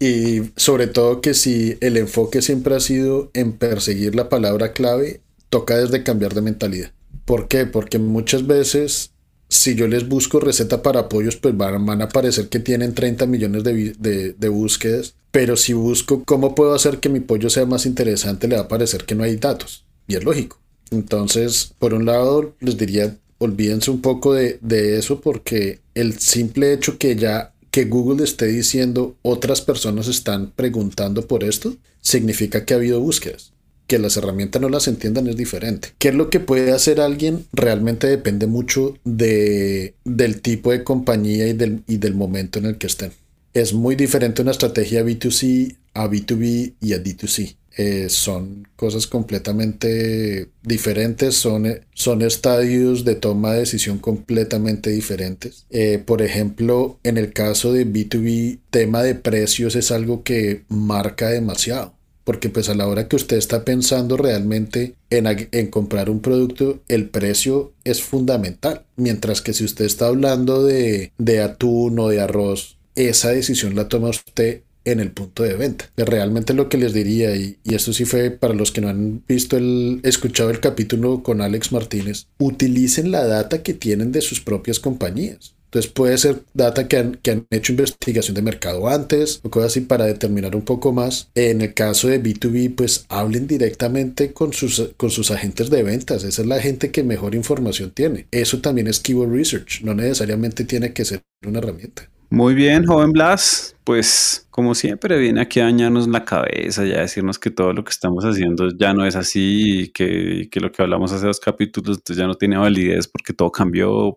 Y 0.00 0.52
sobre 0.56 0.86
todo 0.86 1.20
que 1.20 1.34
si 1.34 1.76
el 1.80 1.96
enfoque 1.96 2.42
siempre 2.42 2.74
ha 2.74 2.80
sido 2.80 3.30
en 3.32 3.52
perseguir 3.52 4.14
la 4.14 4.28
palabra 4.28 4.72
clave, 4.72 5.20
toca 5.50 5.76
desde 5.76 6.02
cambiar 6.02 6.34
de 6.34 6.42
mentalidad. 6.42 6.92
¿Por 7.24 7.48
qué? 7.48 7.64
Porque 7.66 7.98
muchas 7.98 8.46
veces 8.46 9.13
si 9.54 9.76
yo 9.76 9.86
les 9.86 10.08
busco 10.08 10.40
receta 10.40 10.82
para 10.82 11.08
pollos, 11.08 11.36
pues 11.36 11.56
van, 11.56 12.02
a 12.02 12.08
parecer 12.08 12.48
que 12.48 12.58
tienen 12.58 12.92
30 12.92 13.26
millones 13.26 13.62
de, 13.62 14.34
de, 14.36 14.48
búsquedas. 14.48 15.14
Pero 15.30 15.56
si 15.56 15.72
busco 15.72 16.24
cómo 16.24 16.54
puedo 16.56 16.74
hacer 16.74 16.98
que 16.98 17.08
mi 17.08 17.20
pollo 17.20 17.48
sea 17.48 17.64
más 17.64 17.86
interesante, 17.86 18.48
le 18.48 18.56
va 18.56 18.62
a 18.62 18.68
parecer 18.68 19.04
que 19.04 19.14
no 19.14 19.22
hay 19.22 19.36
datos. 19.36 19.84
Y 20.08 20.16
es 20.16 20.24
lógico. 20.24 20.58
Entonces, 20.90 21.72
por 21.78 21.94
un 21.94 22.04
lado, 22.04 22.54
les 22.58 22.76
diría, 22.76 23.16
olvídense 23.38 23.92
un 23.92 24.00
poco 24.00 24.34
de, 24.34 24.58
de 24.60 24.98
eso 24.98 25.20
porque 25.20 25.80
el 25.94 26.18
simple 26.18 26.72
hecho 26.72 26.98
que 26.98 27.14
ya 27.14 27.52
que 27.70 27.84
Google 27.84 28.24
esté 28.24 28.46
diciendo 28.46 29.16
otras 29.22 29.60
personas 29.60 30.08
están 30.08 30.52
preguntando 30.54 31.26
por 31.26 31.44
esto, 31.44 31.76
significa 32.00 32.64
que 32.64 32.74
ha 32.74 32.76
habido 32.76 33.00
búsquedas 33.00 33.53
que 33.94 34.00
las 34.00 34.16
herramientas 34.16 34.60
no 34.60 34.68
las 34.68 34.88
entiendan 34.88 35.28
es 35.28 35.36
diferente. 35.36 35.90
¿Qué 35.98 36.08
es 36.08 36.16
lo 36.16 36.28
que 36.28 36.40
puede 36.40 36.72
hacer 36.72 37.00
alguien? 37.00 37.46
Realmente 37.52 38.08
depende 38.08 38.48
mucho 38.48 38.98
de, 39.04 39.94
del 40.04 40.40
tipo 40.40 40.72
de 40.72 40.82
compañía 40.82 41.46
y 41.46 41.52
del, 41.52 41.84
y 41.86 41.98
del 41.98 42.16
momento 42.16 42.58
en 42.58 42.66
el 42.66 42.76
que 42.76 42.88
estén. 42.88 43.12
Es 43.52 43.72
muy 43.72 43.94
diferente 43.94 44.42
una 44.42 44.50
estrategia 44.50 45.04
B2C 45.04 45.76
a 45.94 46.08
B2B 46.08 46.74
y 46.80 46.92
a 46.92 47.00
D2C. 47.04 47.54
Eh, 47.76 48.08
son 48.08 48.66
cosas 48.74 49.06
completamente 49.06 50.48
diferentes, 50.64 51.36
son, 51.36 51.80
son 51.92 52.22
estadios 52.22 53.04
de 53.04 53.14
toma 53.14 53.52
de 53.52 53.60
decisión 53.60 53.98
completamente 53.98 54.90
diferentes. 54.90 55.66
Eh, 55.70 56.02
por 56.04 56.20
ejemplo, 56.20 56.98
en 57.04 57.16
el 57.16 57.32
caso 57.32 57.72
de 57.72 57.86
B2B, 57.86 58.58
tema 58.70 59.04
de 59.04 59.14
precios 59.14 59.76
es 59.76 59.92
algo 59.92 60.24
que 60.24 60.64
marca 60.68 61.28
demasiado 61.28 61.93
porque 62.24 62.48
pues 62.48 62.68
a 62.68 62.74
la 62.74 62.88
hora 62.88 63.06
que 63.06 63.16
usted 63.16 63.36
está 63.36 63.64
pensando 63.64 64.16
realmente 64.16 64.94
en, 65.10 65.66
comprar 65.68 66.10
un 66.10 66.20
producto, 66.20 66.82
el 66.88 67.08
precio 67.08 67.72
es 67.84 68.02
fundamental. 68.02 68.84
Mientras 68.96 69.42
que 69.42 69.52
si 69.52 69.64
usted 69.64 69.84
está 69.84 70.06
hablando 70.06 70.64
de, 70.64 71.12
atún 71.42 71.98
o 71.98 72.08
de 72.08 72.20
arroz, 72.20 72.78
esa 72.94 73.30
decisión 73.30 73.76
la 73.76 73.88
toma 73.88 74.08
usted 74.08 74.62
en 74.84 75.00
el 75.00 75.12
punto 75.12 75.42
de 75.42 75.54
venta. 75.54 75.90
Realmente 75.96 76.52
lo 76.52 76.68
que 76.68 76.76
les 76.76 76.92
diría, 76.92 77.34
y, 77.36 77.58
y, 77.64 77.74
esto 77.74 77.92
sí 77.92 78.04
fue 78.04 78.30
para 78.30 78.52
los 78.52 78.70
que 78.70 78.82
no 78.82 78.88
han 78.88 79.22
visto 79.26 79.56
el, 79.56 80.00
escuchado 80.02 80.50
el 80.50 80.60
capítulo 80.60 81.22
con 81.22 81.40
Alex 81.40 81.72
Martínez, 81.72 82.26
utilicen 82.38 83.10
la 83.10 83.26
data 83.26 83.62
que 83.62 83.72
tienen 83.72 84.12
de 84.12 84.20
sus 84.20 84.40
propias 84.40 84.80
compañías. 84.80 85.54
Entonces 85.74 85.90
puede 85.90 86.16
ser 86.18 86.44
data 86.54 86.86
que 86.86 86.98
han, 86.98 87.16
que 87.16 87.32
han 87.32 87.46
hecho 87.50 87.72
investigación 87.72 88.36
de 88.36 88.42
mercado 88.42 88.88
antes 88.88 89.40
o 89.42 89.50
cosas 89.50 89.72
así 89.72 89.80
para 89.80 90.04
determinar 90.04 90.54
un 90.54 90.62
poco 90.62 90.92
más. 90.92 91.32
En 91.34 91.62
el 91.62 91.74
caso 91.74 92.06
de 92.06 92.22
B2B, 92.22 92.76
pues 92.76 93.04
hablen 93.08 93.48
directamente 93.48 94.32
con 94.32 94.52
sus, 94.52 94.92
con 94.96 95.10
sus 95.10 95.32
agentes 95.32 95.70
de 95.70 95.82
ventas. 95.82 96.22
Esa 96.22 96.42
es 96.42 96.46
la 96.46 96.60
gente 96.60 96.92
que 96.92 97.02
mejor 97.02 97.34
información 97.34 97.90
tiene. 97.90 98.28
Eso 98.30 98.60
también 98.60 98.86
es 98.86 99.00
keyword 99.00 99.32
research. 99.32 99.80
No 99.82 99.94
necesariamente 99.94 100.64
tiene 100.64 100.92
que 100.92 101.04
ser 101.04 101.22
una 101.44 101.58
herramienta. 101.58 102.08
Muy 102.30 102.54
bien, 102.54 102.86
joven 102.86 103.10
Blas. 103.10 103.74
Pues 103.82 104.46
como 104.50 104.76
siempre 104.76 105.18
viene 105.18 105.40
aquí 105.40 105.58
a 105.58 105.64
dañarnos 105.64 106.06
la 106.06 106.24
cabeza, 106.24 106.84
ya 106.84 107.00
decirnos 107.00 107.40
que 107.40 107.50
todo 107.50 107.72
lo 107.72 107.82
que 107.82 107.90
estamos 107.90 108.24
haciendo 108.24 108.68
ya 108.78 108.94
no 108.94 109.04
es 109.04 109.16
así 109.16 109.80
y 109.80 109.88
que, 109.88 110.48
que 110.52 110.60
lo 110.60 110.70
que 110.70 110.82
hablamos 110.82 111.10
hace 111.10 111.26
dos 111.26 111.40
capítulos 111.40 112.00
ya 112.04 112.28
no 112.28 112.34
tiene 112.34 112.58
validez 112.58 113.08
porque 113.08 113.32
todo 113.32 113.50
cambió. 113.50 114.16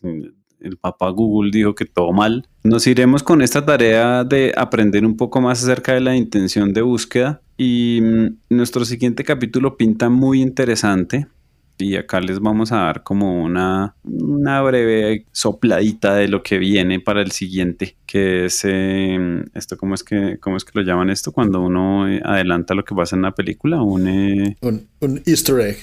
El 0.60 0.78
papá 0.78 1.10
Google 1.10 1.52
dijo 1.52 1.76
que 1.76 1.86
todo 1.86 2.12
mal. 2.12 2.48
Nos 2.64 2.88
iremos 2.88 3.24
con 3.24 3.42
esta 3.42 3.66
tarea 3.66 4.24
de 4.24 4.54
aprender 4.56 5.06
un 5.06 5.16
poco 5.16 5.42
más 5.42 5.64
acerca 5.64 5.94
de 5.94 6.02
la 6.02 6.16
intención 6.16 6.74
de 6.74 6.82
búsqueda 6.82 7.42
y 7.58 8.00
mm, 8.02 8.56
nuestro 8.56 8.86
siguiente 8.86 9.24
capítulo 9.24 9.78
pinta 9.78 10.10
muy 10.10 10.42
interesante 10.42 11.28
y 11.80 11.96
acá 11.96 12.20
les 12.20 12.40
vamos 12.40 12.72
a 12.72 12.78
dar 12.78 13.04
como 13.04 13.44
una, 13.44 13.96
una 14.04 14.62
breve 14.62 15.26
sopladita 15.32 16.16
de 16.16 16.28
lo 16.28 16.42
que 16.44 16.58
viene 16.58 17.00
para 17.00 17.22
el 17.22 17.32
siguiente, 17.32 17.96
que 18.06 18.46
es 18.46 18.66
em, 18.66 19.46
esto, 19.54 19.78
¿cómo 19.78 19.96
es 19.96 20.04
que, 20.04 20.38
cómo 20.40 20.58
es 20.58 20.66
que 20.66 20.72
lo 20.74 20.82
llaman 20.82 21.10
esto? 21.10 21.32
Cuando 21.32 21.62
uno 21.62 22.10
eh, 22.10 22.22
adelanta 22.24 22.74
lo 22.74 22.84
que 22.84 22.96
pasa 22.96 23.16
en 23.16 23.22
la 23.24 23.36
película, 23.36 23.82
un, 23.82 24.08
eh, 24.08 24.58
un 24.62 25.22
easter 25.26 25.60
egg. 25.60 25.78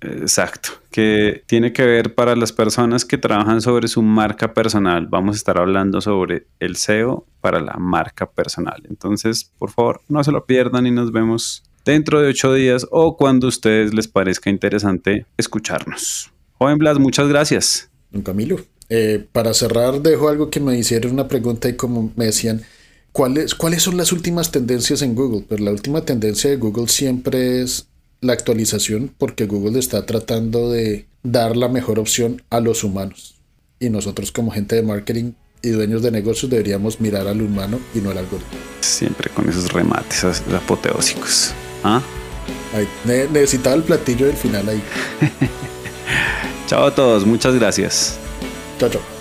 Exacto, 0.00 0.70
que 0.90 1.42
tiene 1.46 1.72
que 1.72 1.84
ver 1.84 2.14
para 2.14 2.36
las 2.36 2.52
personas 2.52 3.04
que 3.04 3.16
trabajan 3.16 3.60
sobre 3.60 3.88
su 3.88 4.02
marca 4.02 4.52
personal. 4.52 5.06
Vamos 5.06 5.36
a 5.36 5.38
estar 5.38 5.58
hablando 5.58 6.00
sobre 6.00 6.46
el 6.60 6.76
SEO 6.76 7.26
para 7.40 7.60
la 7.60 7.74
marca 7.78 8.26
personal. 8.26 8.82
Entonces, 8.88 9.50
por 9.58 9.70
favor, 9.70 10.02
no 10.08 10.22
se 10.22 10.32
lo 10.32 10.44
pierdan 10.44 10.86
y 10.86 10.90
nos 10.90 11.12
vemos 11.12 11.62
dentro 11.84 12.20
de 12.20 12.28
ocho 12.28 12.52
días 12.52 12.86
o 12.90 13.16
cuando 13.16 13.46
a 13.46 13.48
ustedes 13.48 13.94
les 13.94 14.06
parezca 14.06 14.50
interesante 14.50 15.24
escucharnos. 15.38 16.30
Joven 16.58 16.78
Blas, 16.78 16.98
muchas 16.98 17.28
gracias. 17.28 17.88
Camilo, 18.22 18.60
eh, 18.88 19.26
para 19.32 19.54
cerrar 19.54 20.00
dejo 20.00 20.28
algo 20.28 20.50
que 20.50 20.60
me 20.60 20.78
hicieron 20.78 21.12
una 21.12 21.28
pregunta 21.28 21.68
y 21.68 21.76
como 21.76 22.12
me 22.16 22.26
decían, 22.26 22.62
¿cuáles, 23.12 23.54
¿cuáles 23.54 23.82
son 23.82 23.96
las 23.96 24.12
últimas 24.12 24.50
tendencias 24.50 25.02
en 25.02 25.14
Google? 25.14 25.44
Pues 25.48 25.60
la 25.60 25.70
última 25.70 26.02
tendencia 26.04 26.50
de 26.50 26.56
Google 26.56 26.88
siempre 26.88 27.62
es 27.62 27.88
la 28.20 28.32
actualización 28.32 29.12
porque 29.16 29.46
Google 29.46 29.78
está 29.78 30.06
tratando 30.06 30.70
de 30.70 31.06
dar 31.22 31.56
la 31.56 31.68
mejor 31.68 31.98
opción 31.98 32.42
a 32.50 32.60
los 32.60 32.84
humanos. 32.84 33.36
Y 33.78 33.90
nosotros 33.90 34.32
como 34.32 34.50
gente 34.50 34.76
de 34.76 34.82
marketing 34.82 35.32
y 35.62 35.70
dueños 35.70 36.02
de 36.02 36.10
negocios 36.10 36.50
deberíamos 36.50 37.00
mirar 37.00 37.26
al 37.26 37.42
humano 37.42 37.80
y 37.94 37.98
no 37.98 38.10
al 38.10 38.18
algoritmo. 38.18 38.58
Siempre 38.80 39.30
con 39.30 39.48
esos 39.48 39.72
remates 39.72 40.24
apoteósicos. 40.24 41.52
¿Ah? 41.82 42.02
necesitaba 43.04 43.76
el 43.76 43.82
platillo 43.82 44.26
del 44.26 44.36
final 44.36 44.68
ahí. 44.68 44.82
chao 46.66 46.86
a 46.86 46.94
todos, 46.94 47.26
muchas 47.26 47.54
gracias. 47.54 48.18
Chao, 48.78 48.90
chao. 48.90 49.15